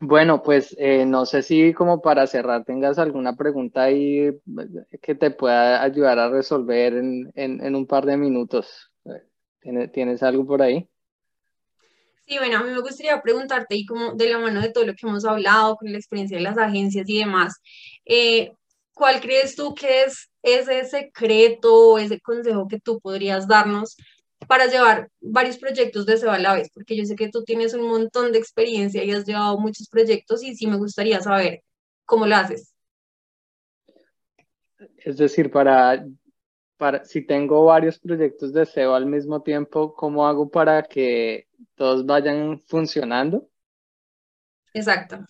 [0.03, 4.35] Bueno, pues eh, no sé si como para cerrar tengas alguna pregunta ahí eh,
[5.03, 8.91] que te pueda ayudar a resolver en, en, en un par de minutos.
[9.61, 10.89] ¿Tienes, ¿Tienes algo por ahí?
[12.27, 14.95] Sí, bueno, a mí me gustaría preguntarte y como de la mano de todo lo
[14.95, 17.61] que hemos hablado, con la experiencia de las agencias y demás,
[18.05, 18.53] eh,
[18.95, 23.97] ¿cuál crees tú que es ese secreto o ese consejo que tú podrías darnos
[24.47, 26.71] para llevar varios proyectos de SEO a la vez?
[26.73, 30.43] Porque yo sé que tú tienes un montón de experiencia y has llevado muchos proyectos
[30.43, 31.63] y sí me gustaría saber
[32.05, 32.75] cómo lo haces.
[34.99, 36.05] Es decir, para,
[36.77, 42.05] para si tengo varios proyectos de SEO al mismo tiempo, ¿cómo hago para que todos
[42.07, 43.49] vayan funcionando?
[44.73, 45.27] Exacto.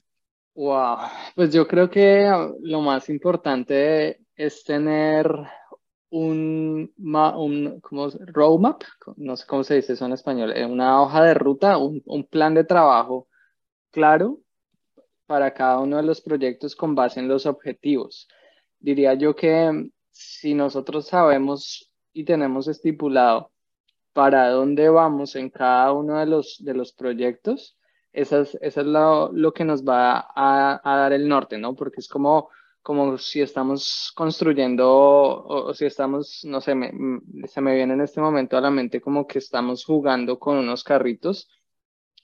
[0.54, 0.98] Wow,
[1.34, 2.28] pues yo creo que
[2.60, 5.26] lo más importante es tener
[6.10, 8.82] un, un como roadmap,
[9.16, 12.24] no sé cómo se dice eso en español, eh, una hoja de ruta, un, un
[12.24, 13.28] plan de trabajo
[13.90, 14.40] claro
[15.26, 18.28] para cada uno de los proyectos con base en los objetivos.
[18.80, 23.52] Diría yo que si nosotros sabemos y tenemos estipulado
[24.12, 27.78] para dónde vamos en cada uno de los, de los proyectos,
[28.12, 31.76] eso es, eso es lo, lo, que nos va a, a, dar el norte, ¿no?
[31.76, 32.50] Porque es como,
[32.90, 36.90] como si estamos construyendo o, si estamos, no sé, me,
[37.46, 40.82] se me viene en este momento a la mente como que estamos jugando con unos
[40.82, 41.48] carritos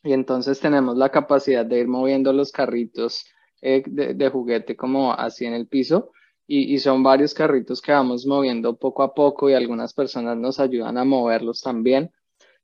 [0.02, 3.26] y entonces tenemos la capacidad de ir moviendo los carritos
[3.62, 6.10] eh, de, de, juguete como así en el piso
[6.48, 10.58] y, y son varios carritos que vamos moviendo poco a poco y algunas personas nos
[10.58, 12.10] ayudan a moverlos también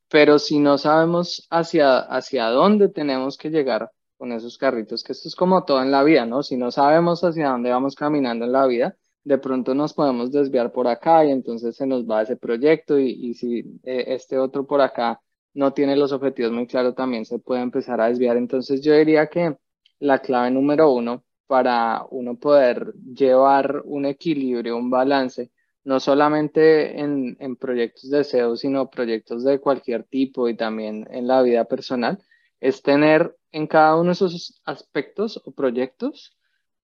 [0.08, 3.92] pero si no sabemos hacia, hacia dónde tenemos que llegar
[4.22, 6.44] con esos carritos, que esto es como todo en la vida, ¿no?
[6.44, 10.70] Si no sabemos hacia dónde vamos caminando en la vida, de pronto nos podemos desviar
[10.70, 14.64] por acá y entonces se nos va ese proyecto y, y si eh, este otro
[14.64, 15.20] por acá
[15.54, 18.36] no tiene los objetivos muy claros, también se puede empezar a desviar.
[18.36, 19.56] Entonces yo diría que
[19.98, 25.50] la clave número uno para uno poder llevar un equilibrio, un balance,
[25.82, 31.26] no solamente en, en, proyectos de SEO, sino proyectos de cualquier tipo y también en
[31.26, 32.22] la vida personal,
[32.60, 36.36] es tener en cada uno de esos aspectos o proyectos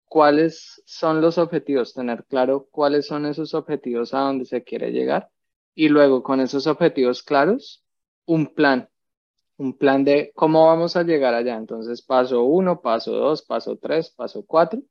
[0.07, 5.31] cuáles son los objetivos, tener claro cuáles son esos objetivos a donde se quiere llegar
[5.75, 7.85] y luego con esos objetivos claros,
[8.27, 8.89] un plan,
[9.57, 11.57] un plan de cómo vamos a llegar allá.
[11.57, 14.83] Entonces, paso uno, paso dos, paso tres, paso cuatro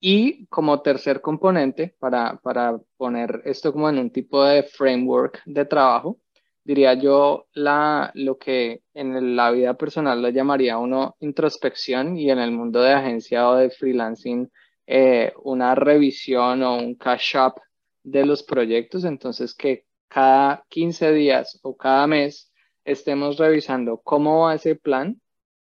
[0.00, 5.64] y como tercer componente, para, para poner esto como en un tipo de framework de
[5.64, 6.20] trabajo,
[6.66, 12.40] diría yo la, lo que en la vida personal le llamaría uno introspección y en
[12.40, 14.50] el mundo de agencia o de freelancing
[14.84, 17.54] eh, una revisión o un cash up
[18.02, 19.04] de los proyectos.
[19.04, 22.52] Entonces que cada 15 días o cada mes
[22.84, 25.20] estemos revisando cómo va ese plan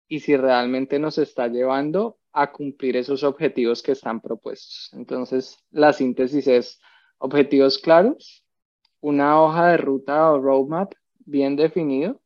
[0.08, 4.89] y si realmente nos está llevando a cumplir esos objetivos que están propuestos.
[4.93, 6.80] Entonces, la síntesis es
[7.20, 8.43] objetivos claros,
[9.08, 12.20] una hoja de ruta o roadmap bien definido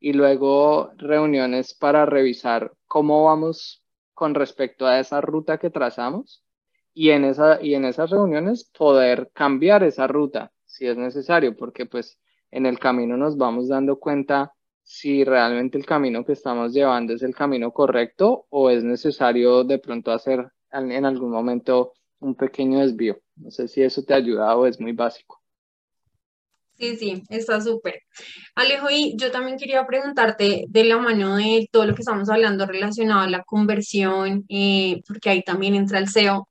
[0.00, 6.44] y luego reuniones para revisar cómo vamos con respecto a esa ruta que trazamos
[6.92, 11.86] y en, esa, y en esas reuniones poder cambiar esa ruta si es necesario, porque
[11.86, 12.18] pues
[12.50, 17.22] en el camino nos vamos dando cuenta si realmente el camino que estamos llevando es
[17.22, 23.20] el camino correcto o es necesario de pronto hacer en algún momento un pequeño desvío.
[23.36, 25.43] No sé si eso te ha ayudado o es muy básico.
[26.76, 28.02] Sí, sí, está súper.
[28.56, 32.66] Alejo, y yo también quería preguntarte de la mano de todo lo que estamos hablando
[32.66, 36.48] relacionado a la conversión, eh, porque ahí también entra el SEO.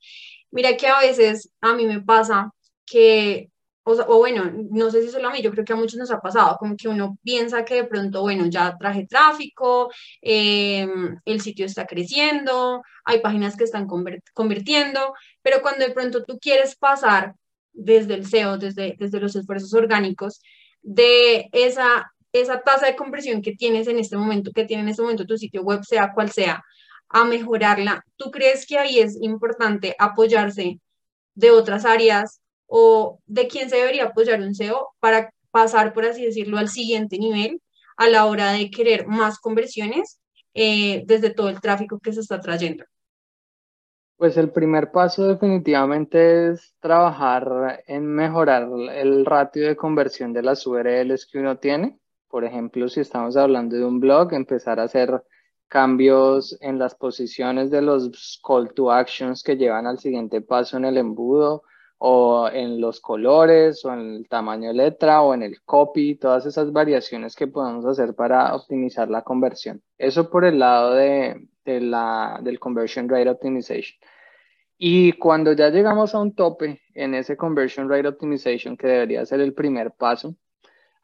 [0.51, 2.51] Mira que a veces a mí me pasa
[2.85, 3.49] que
[3.85, 6.21] o, bueno, no sé si solo a mí, yo creo que a muchos nos ha
[6.21, 11.65] pasado, como que uno piensa que de pronto, bueno, ya traje tráfico, em, el sitio
[11.65, 13.87] está creciendo, hay páginas que están
[14.33, 17.35] convirtiendo, pero cuando de pronto tú quieres pasar
[17.73, 20.41] desde el SEO, desde, desde los esfuerzos orgánicos,
[20.81, 25.01] de esa, esa tasa de conversión que tienes en este momento, que tiene en este
[25.01, 26.63] momento tu sitio web, sea cual sea,
[27.09, 30.79] a mejorarla, ¿tú crees que ahí es importante apoyarse
[31.35, 36.25] de otras áreas o de quién se debería apoyar un SEO para pasar, por así
[36.25, 37.61] decirlo, al siguiente nivel
[37.97, 40.19] a la hora de querer más conversiones
[40.55, 42.83] eh, desde todo el tráfico que se está trayendo?
[44.17, 50.65] Pues el primer paso definitivamente es trabajar en mejorar el ratio de conversión de las
[50.65, 51.99] URLs que uno tiene.
[52.29, 55.23] Por ejemplo, si estamos hablando de un blog, empezar a hacer
[55.67, 60.85] cambios en las posiciones de los call to actions que llevan al siguiente paso en
[60.85, 61.63] el embudo
[62.05, 66.45] o en los colores o en el tamaño de letra o en el copy, todas
[66.45, 69.81] esas variaciones que podemos hacer para optimizar la conversión.
[69.97, 73.97] Eso por el lado de, de la, del Conversion Rate Optimization.
[74.77, 79.39] Y cuando ya llegamos a un tope en ese Conversion Rate Optimization, que debería ser
[79.39, 80.35] el primer paso,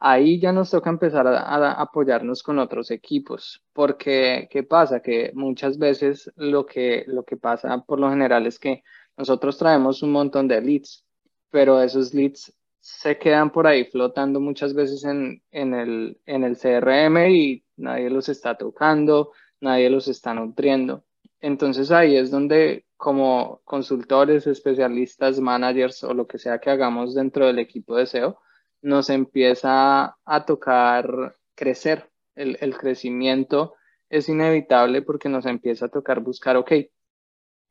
[0.00, 5.00] ahí ya nos toca empezar a, a, apoyarnos con otros equipos, porque ¿qué pasa?
[5.00, 8.82] Que muchas veces lo que, lo que pasa por lo general es que
[9.20, 11.04] nosotros traemos un montón de leads,
[11.50, 16.56] pero esos leads se quedan por ahí flotando muchas veces en, en, el, en el
[16.56, 21.04] CRM y nadie los está tocando, nadie los está nutriendo.
[21.38, 27.46] Entonces ahí es donde como consultores, especialistas, managers o lo que sea que hagamos dentro
[27.46, 28.40] del equipo de SEO,
[28.80, 32.10] nos empieza a tocar crecer.
[32.34, 33.74] El, el crecimiento
[34.08, 36.72] es inevitable porque nos empieza a tocar buscar, ok,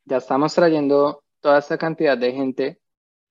[0.05, 2.79] ya estamos trayendo toda esta cantidad de gente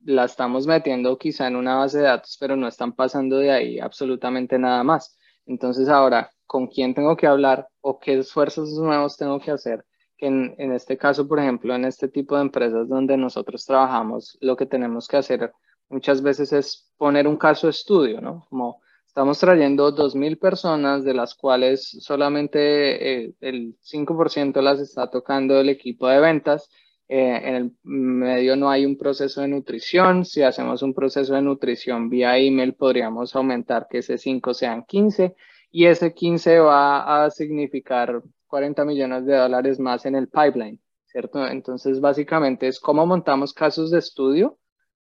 [0.05, 3.79] la estamos metiendo quizá en una base de datos, pero no están pasando de ahí
[3.79, 5.17] absolutamente nada más.
[5.47, 9.85] Entonces ahora, ¿con quién tengo que hablar o qué esfuerzos nuevos tengo que hacer?
[10.17, 14.57] Que en, este caso, por ejemplo, en este tipo de empresas donde nosotros trabajamos, lo
[14.57, 15.53] que tenemos que hacer
[15.89, 18.47] muchas veces es poner un caso estudio, ¿no?
[18.51, 25.59] Como estamos trayendo 2.000 personas, de las cuales solamente eh, el 5% las está tocando
[25.61, 26.69] el equipo de ventas,
[27.09, 30.25] eh, en el medio no hay un proceso de nutrición.
[30.25, 35.35] Si hacemos un proceso de nutrición vía email, podríamos aumentar que ese 5 sean 15
[35.71, 41.47] y ese 15 va a significar 40 millones de dólares más en el pipeline, ¿cierto?
[41.47, 44.59] Entonces, básicamente es cómo montamos casos de estudio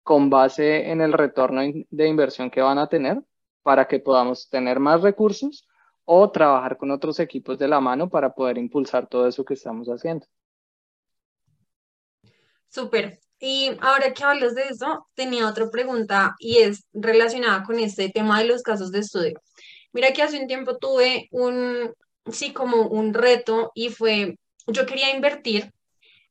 [0.04, 3.22] con base en el retorno de inversión que van a tener
[3.62, 5.68] para que podamos tener más recursos
[6.06, 9.88] o trabajar con otros equipos de la mano para poder impulsar todo eso que estamos
[9.90, 10.26] haciendo.
[12.70, 13.20] Súper.
[13.40, 18.40] Y ahora que hablas de eso, tenía otra pregunta y es relacionada con este tema
[18.40, 19.40] de los casos de estudio.
[19.94, 21.94] Mira que hace un tiempo tuve un,
[22.32, 25.72] sí, como un reto y fue, yo quería invertir,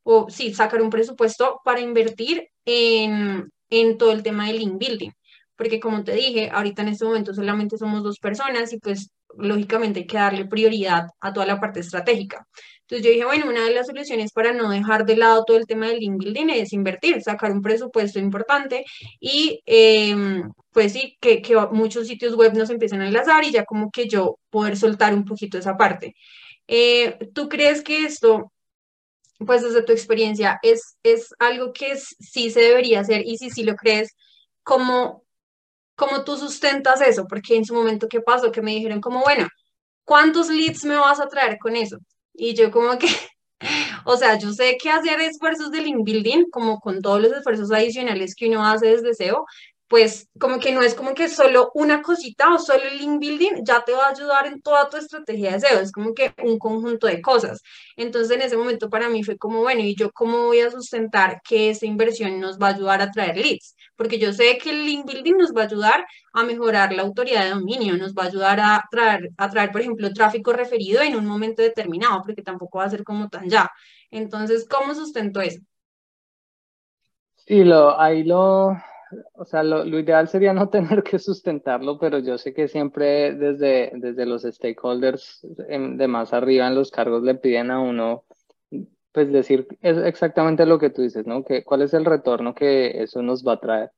[0.02, 5.10] o sí, sacar un presupuesto para invertir en, en todo el tema del link building.
[5.56, 10.00] Porque como te dije, ahorita en este momento solamente somos dos personas y pues lógicamente
[10.00, 12.46] hay que darle prioridad a toda la parte estratégica.
[12.88, 15.66] Entonces yo dije, bueno, una de las soluciones para no dejar de lado todo el
[15.66, 18.86] tema del link building es invertir, sacar un presupuesto importante
[19.20, 23.66] y em, pues sí, que, que, muchos sitios web nos empiecen a enlazar y ya
[23.66, 26.14] como que yo poder soltar un poquito esa parte.
[26.66, 28.52] Eh, ¿Tú crees que esto,
[29.38, 33.64] pues desde tu experiencia, es, es algo que sí se debería hacer y si sí
[33.64, 34.14] lo crees,
[34.62, 35.24] ¿cómo,
[35.96, 37.26] ¿cómo tú sustentas eso?
[37.28, 38.50] Porque en su momento, ¿qué pasó?
[38.52, 39.46] Que me dijeron como, bueno,
[40.04, 41.98] ¿cuántos leads me vas a traer con eso?
[42.38, 43.08] Y yo como que,
[44.06, 47.72] o sea, yo sé que hacer esfuerzos de link building, como con todos los esfuerzos
[47.72, 49.44] adicionales que uno hace desde SEO,
[49.88, 53.64] pues como que no es como que solo una cosita o solo el link building
[53.64, 56.58] ya te va a ayudar en toda tu estrategia de SEO, es como que un
[56.58, 57.60] conjunto de cosas.
[57.96, 61.40] Entonces en ese momento para mí fue como, bueno, ¿y yo cómo voy a sustentar
[61.42, 63.74] que esa inversión nos va a ayudar a traer leads?
[63.98, 67.42] Porque yo sé que el link building nos va a ayudar a mejorar la autoridad
[67.42, 71.16] de dominio, nos va a ayudar a traer, a traer, por ejemplo, tráfico referido en
[71.16, 73.68] un momento determinado, porque tampoco va a ser como tan ya.
[74.12, 75.60] Entonces, ¿cómo sustento eso?
[77.34, 78.76] Sí, lo, ahí lo,
[79.32, 83.90] o sea, lo, ideal sería no tener que sustentarlo, pero yo sé que siempre desde,
[83.94, 88.24] desde los stakeholders de más arriba en los cargos le piden a uno,
[89.12, 91.44] pues decir es exactamente lo que tú dices, ¿no?
[91.44, 93.92] Que, ¿Cuál es el retorno que eso nos va a traer?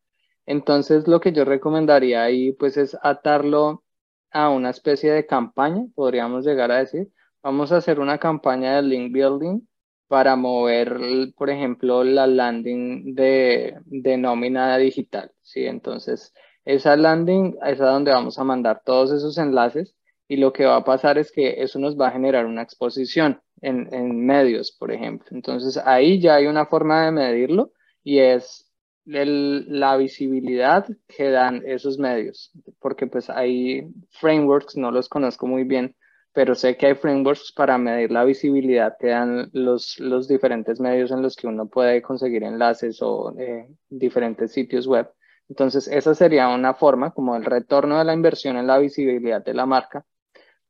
[0.46, 3.84] Entonces, lo que yo recomendaría ahí, pues es atarlo
[4.32, 7.10] a una especie de campaña, podríamos llegar a decir.
[7.42, 9.60] Vamos a hacer una campaña de link building
[10.08, 10.98] para mover,
[11.36, 15.32] por ejemplo, la landing de, de nómina digital.
[15.42, 15.66] ¿sí?
[15.66, 16.34] Entonces,
[16.64, 19.94] esa landing es a donde vamos a mandar todos esos enlaces
[20.30, 23.40] y lo que va a pasar es que eso nos va a generar una exposición
[23.60, 25.26] en, en medios, por ejemplo.
[25.32, 27.72] Entonces, ahí ya hay una forma de medirlo
[28.04, 28.70] y es
[29.04, 33.88] la visibilidad que dan esos medios, porque pues hay
[34.20, 35.96] frameworks, no los conozco muy bien,
[36.32, 41.10] pero sé que hay frameworks para medir la visibilidad que dan los, los diferentes medios
[41.10, 45.10] en los que uno puede conseguir enlaces o eh, diferentes sitios web.
[45.48, 49.54] Entonces, esa sería una forma como el retorno de la inversión en la visibilidad de
[49.54, 50.06] la marca,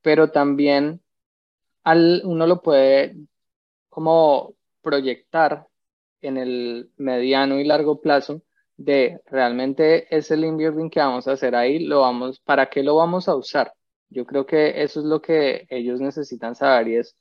[0.01, 1.01] pero también
[1.83, 3.17] al, uno lo puede
[3.89, 5.67] como proyectar
[6.21, 8.41] en el mediano y largo plazo
[8.77, 12.95] de realmente ese link building que vamos a hacer ahí, lo vamos, ¿para qué lo
[12.95, 13.73] vamos a usar?
[14.09, 17.15] Yo creo que eso es lo que ellos necesitan saber y es,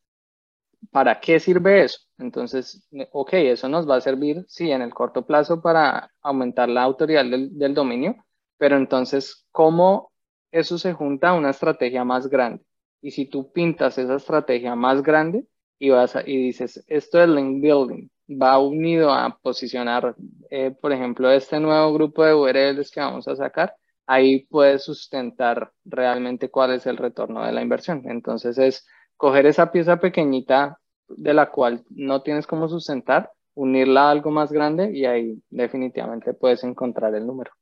[0.91, 2.01] ¿para qué sirve eso?
[2.19, 6.83] Entonces, ok, eso nos va a servir, sí, en el corto plazo para aumentar la
[6.83, 8.17] autoridad del, dominio,
[8.59, 10.13] pero entonces, ¿cómo
[10.51, 12.65] eso se junta a una estrategia más grande?
[13.03, 15.47] Y si tú pintas esa estrategia más grande
[15.79, 20.15] y, vas y dices, esto es link building, va unido a posicionar,
[20.51, 23.75] eh, por ejemplo, este nuevo grupo de URLs que vamos a sacar,
[24.07, 28.03] ahí puedes sustentar realmente cuál es el retorno de la inversión.
[28.07, 28.87] Entonces es
[29.17, 30.79] coger esa pieza pequeñita
[31.09, 36.35] de la cual no tienes cómo sustentar, unirla a algo más grande y ahí definitivamente
[36.35, 37.53] puedes encontrar el número.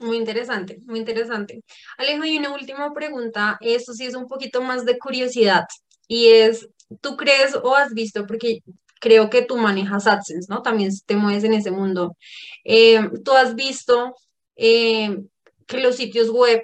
[0.00, 1.62] Muy interesante, muy interesante.
[1.96, 5.64] Alejo, y una última pregunta, esto sí es un poquito más de curiosidad
[6.06, 6.68] y es,
[7.00, 8.60] ¿tú crees o has visto, porque
[9.00, 10.62] creo que tú manejas AdSense, ¿no?
[10.62, 12.16] También te mueves en ese mundo.
[12.64, 14.14] Eh, ¿Tú has visto
[14.56, 15.18] eh,
[15.66, 16.62] que los sitios web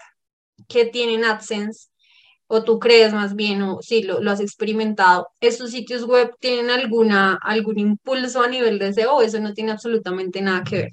[0.69, 1.89] que tienen AdSense,
[2.47, 7.39] o tú crees más bien, o si lo, has experimentado, ¿estos sitios web tienen alguna,
[7.43, 10.91] algún impulso a nivel de SEO eso no tiene absolutamente nada que ver?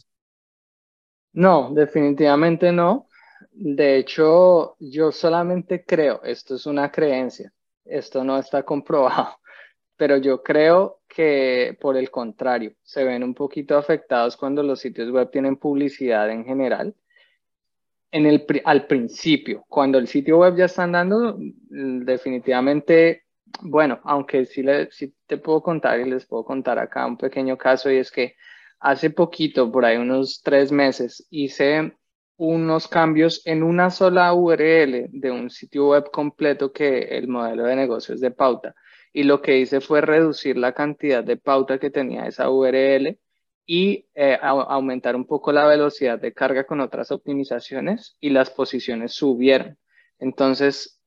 [1.33, 3.07] No, definitivamente no.
[3.51, 7.51] De hecho, yo solamente creo, esto es una creencia,
[7.85, 9.37] esto no está comprobado,
[9.97, 15.11] pero yo creo que por el contrario, se ven un poquito afectados cuando los sitios
[15.11, 16.95] web tienen publicidad en general.
[18.13, 23.23] En el, al principio, cuando el sitio web ya está andando, mm, definitivamente,
[23.61, 27.57] bueno, aunque sí, le, sí te puedo contar y les puedo contar acá un pequeño
[27.57, 28.35] caso y es que
[28.81, 31.93] hace poquito, por ahí unos tres meses, hice
[32.35, 37.75] unos cambios en una sola URL de un sitio web completo que el modelo de
[37.75, 38.73] negocio es de pauta
[39.13, 43.19] y lo que hice fue reducir la cantidad de pauta que tenía esa URL
[43.65, 49.13] y eh, aumentar un poco la velocidad de carga con otras optimizaciones y las posiciones
[49.13, 49.77] subieron.
[50.17, 50.99] Entonces,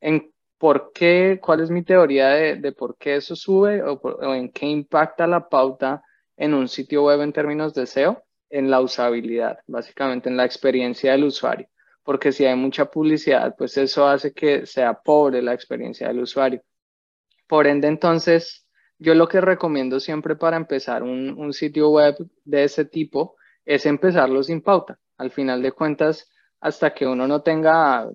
[0.00, 4.50] en por qué, cuál es mi teoría de, por qué eso sube o, o, en
[4.50, 6.02] qué impacta la pauta
[6.36, 11.12] en un sitio web en términos de SEO, en la usabilidad, básicamente en la experiencia
[11.12, 11.68] del usuario.
[12.02, 16.62] Porque si hay mucha publicidad, pues eso hace que sea pobre la experiencia del usuario.
[17.46, 18.66] Por ende, entonces,
[18.98, 24.42] yo lo que recomiendo siempre para empezar un, sitio web de ese tipo es empezarlo
[24.42, 24.98] sin pauta.
[25.18, 26.30] Al final de cuentas,
[26.60, 28.08] hasta que uno no tenga,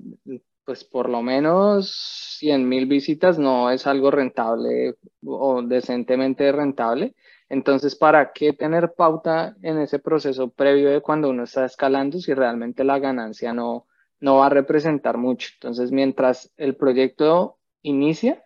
[0.65, 4.95] pues por lo menos 100 mil visitas, no es algo rentable
[5.25, 7.15] o decentemente rentable.
[7.51, 12.33] Entonces, ¿para qué tener pauta en ese proceso previo de cuando uno está escalando si
[12.33, 13.87] realmente la ganancia no,
[14.21, 15.49] no va a representar mucho?
[15.55, 18.41] Entonces, mientras el proyecto inicia,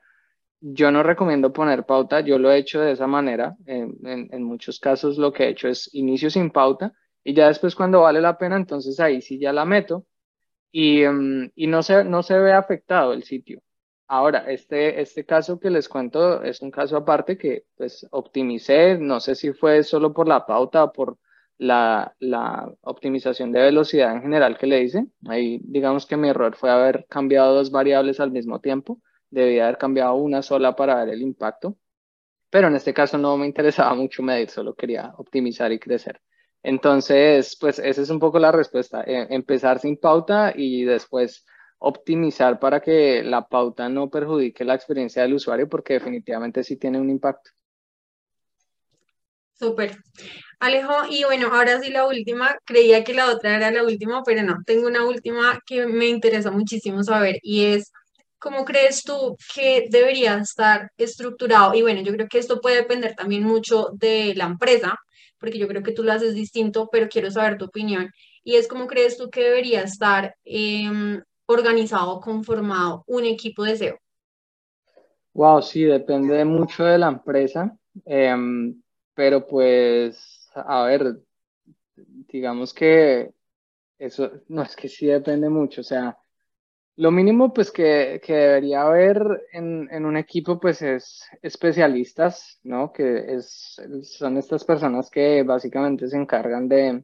[0.59, 3.55] yo no recomiendo poner pauta, yo lo he hecho de esa manera.
[3.67, 6.91] En, muchos casos lo que he hecho es inicio sin pauta
[7.23, 10.07] y ya después cuando vale la pena, entonces ahí sí ya la meto
[10.71, 13.61] y, em, y no, se, no se ve afectado el sitio.
[14.07, 19.19] Ahora, este, este caso que les cuento es un caso aparte que pues optimicé, no
[19.19, 21.17] sé si fue solo por la pauta o por
[21.57, 25.07] la, la optimización de velocidad en general que le hice.
[25.27, 28.99] Ahí digamos que mi error fue haber cambiado dos variables al mismo tiempo
[29.35, 31.77] debía haber cambiado una sola para ver el impacto,
[32.49, 36.21] pero en este caso no me interesaba mucho medir, solo quería optimizar y crecer.
[36.63, 41.45] Entonces, pues esa es un poco la respuesta, eh, empezar sin pauta y después
[41.79, 46.99] optimizar para que la pauta no perjudique la experiencia del usuario porque definitivamente sí tiene
[46.99, 47.51] un impacto.
[49.53, 49.97] Súper.
[50.59, 54.43] Alejo, y bueno, ahora sí la última, creía que la otra era la última, pero
[54.43, 57.91] no, tengo una última que me interesa muchísimo saber y es,
[58.45, 61.73] ¿Cómo crees tú que debería estar estructurado?
[61.73, 64.99] Y bueno, yo creo que esto puede depender también mucho de la empresa,
[65.39, 68.11] porque yo creo que tú lo haces distinto, pero quiero saber tu opinión.
[68.43, 73.99] Y es cómo crees tú que debería estar eh, organizado, conformado un equipo de SEO.
[75.33, 78.81] Wow, sí, depende mucho de la empresa, em,
[79.13, 81.19] pero pues, a ver,
[81.95, 83.33] digamos que
[83.97, 86.17] eso, no es que sí depende mucho, o sea,
[86.97, 92.93] lo mínimo pues que, que debería haber en, en, un equipo pues es especialistas, ¿no?
[92.93, 97.03] Que es, son estas personas que básicamente se encargan de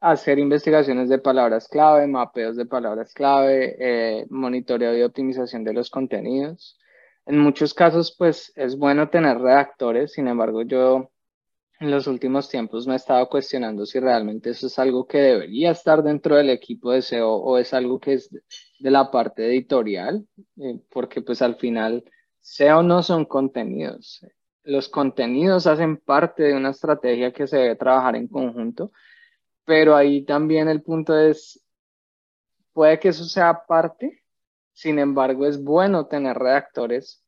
[0.00, 5.90] hacer investigaciones de palabras clave, mapeos de palabras clave, eh, monitoreo y optimización de los
[5.90, 6.78] contenidos.
[7.26, 11.10] En muchos casos pues es bueno tener redactores, sin embargo yo
[11.80, 15.70] en los últimos tiempos me he estado cuestionando si realmente eso es algo que debería
[15.70, 20.26] estar dentro del equipo de SEO o es algo que es de la parte editorial,
[20.58, 22.04] eh, porque pues al final
[22.40, 24.26] SEO no son contenidos.
[24.62, 28.92] Los contenidos hacen parte de una estrategia que se debe trabajar en conjunto,
[29.70, 31.64] pero ahí también el punto es,
[32.72, 34.24] puede que eso sea parte,
[34.72, 37.22] sin embargo es bueno tener redactores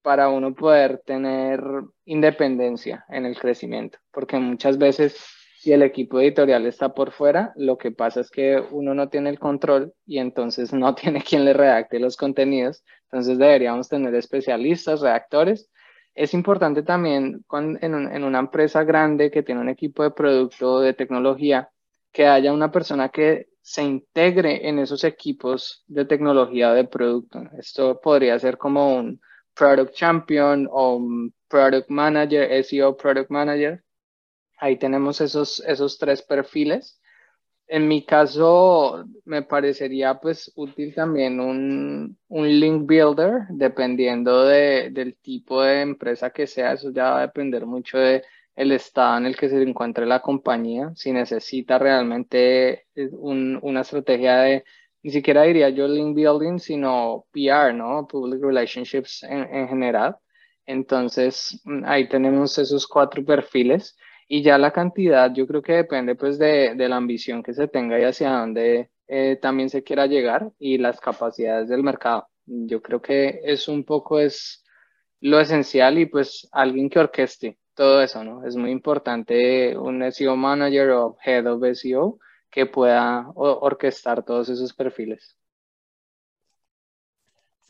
[0.00, 1.60] para uno poder tener
[2.04, 5.16] independencia en el crecimiento, porque muchas veces
[5.58, 9.30] si el equipo editorial está por fuera, lo que pasa es que uno no tiene
[9.30, 15.00] el control y entonces no tiene quien le redacte los contenidos, entonces deberíamos tener especialistas,
[15.00, 15.68] redactores.
[16.14, 20.94] Es importante también en, en una empresa grande que tiene un equipo de producto, de
[20.94, 21.70] tecnología,
[22.12, 27.42] que haya una persona que se integre en esos equipos de tecnología de producto.
[27.58, 29.20] Esto podría ser como un
[29.54, 31.00] Product Champion o
[31.48, 33.82] Product Manager, SEO Product Manager.
[34.58, 37.00] Ahí tenemos esos, esos tres perfiles.
[37.66, 45.16] En mi caso, me parecería pues útil también un, un link builder, dependiendo de, del
[45.18, 46.72] tipo de empresa que sea.
[46.72, 48.24] Eso ya va a depender mucho de
[48.58, 54.38] el estado en el que se encuentre la compañía, si necesita realmente un, una estrategia
[54.38, 54.64] de
[55.02, 58.08] ni siquiera diría yo link building, sino PR, ¿no?
[58.08, 60.16] Public Relationships en, general.
[60.66, 63.96] Entonces, mm, ahí tenemos esos cuatro perfiles
[64.26, 67.68] y ya la cantidad yo creo que depende pues de, de la ambición que se
[67.68, 72.28] tenga y hacia dónde eh, también se quiera llegar y las capacidades del mercado.
[72.44, 74.64] Yo creo que es un poco es
[75.20, 78.44] lo esencial y pues alguien que orqueste todo eso, ¿no?
[78.44, 82.18] Es muy importante un SEO manager o head of SEO
[82.50, 85.36] que pueda orquestar todos esos perfiles.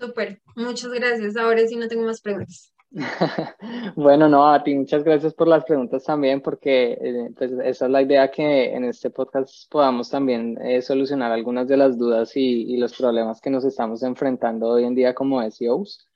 [0.00, 1.36] Súper, muchas gracias.
[1.36, 2.72] Ahora sí no tengo más preguntas.
[3.96, 7.90] bueno, no, a ti muchas gracias por las preguntas también, porque eh, pues, esa es
[7.90, 12.62] la idea que en este podcast podamos también eh, solucionar algunas de las dudas y,
[12.62, 16.07] y, los problemas que nos estamos enfrentando hoy en día como SEOs.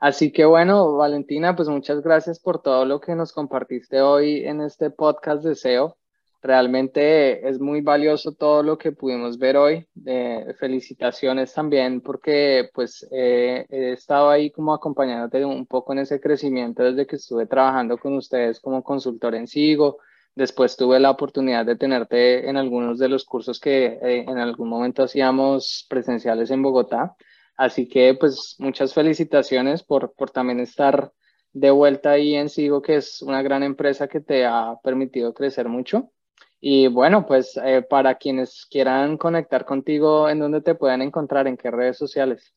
[0.00, 4.62] Así que bueno, Valentina, pues muchas gracias por todo lo que nos compartiste hoy en
[4.62, 5.98] este podcast de SEO.
[6.40, 9.86] Realmente es muy valioso todo lo que pudimos ver hoy.
[10.06, 16.18] Eh, felicitaciones también porque pues eh, he estado ahí como acompañándote un poco en ese
[16.18, 19.98] crecimiento desde que estuve trabajando con ustedes como consultor en SIGO.
[20.34, 24.70] Después tuve la oportunidad de tenerte en algunos de los cursos que eh, en algún
[24.70, 27.16] momento hacíamos presenciales en Bogotá.
[27.60, 31.12] Así que pues muchas felicitaciones por, por también estar
[31.52, 35.68] de vuelta ahí en SIGO, que es una gran empresa que te ha permitido crecer
[35.68, 36.10] mucho.
[36.58, 41.46] Y bueno, pues eh, para quienes quieran conectar contigo, ¿en dónde te pueden encontrar?
[41.48, 42.54] ¿En qué redes sociales?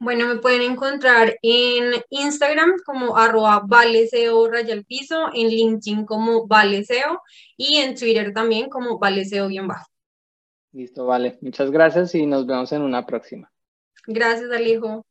[0.00, 4.50] Bueno, me pueden encontrar en Instagram como arroba valeseo
[4.88, 7.22] piso, en LinkedIn como valeseo
[7.56, 9.86] y en Twitter también como valeseo bien bajo.
[10.72, 11.38] Listo, vale.
[11.42, 13.53] Muchas gracias y nos vemos en una próxima.
[14.06, 15.04] Gracias, Alijo.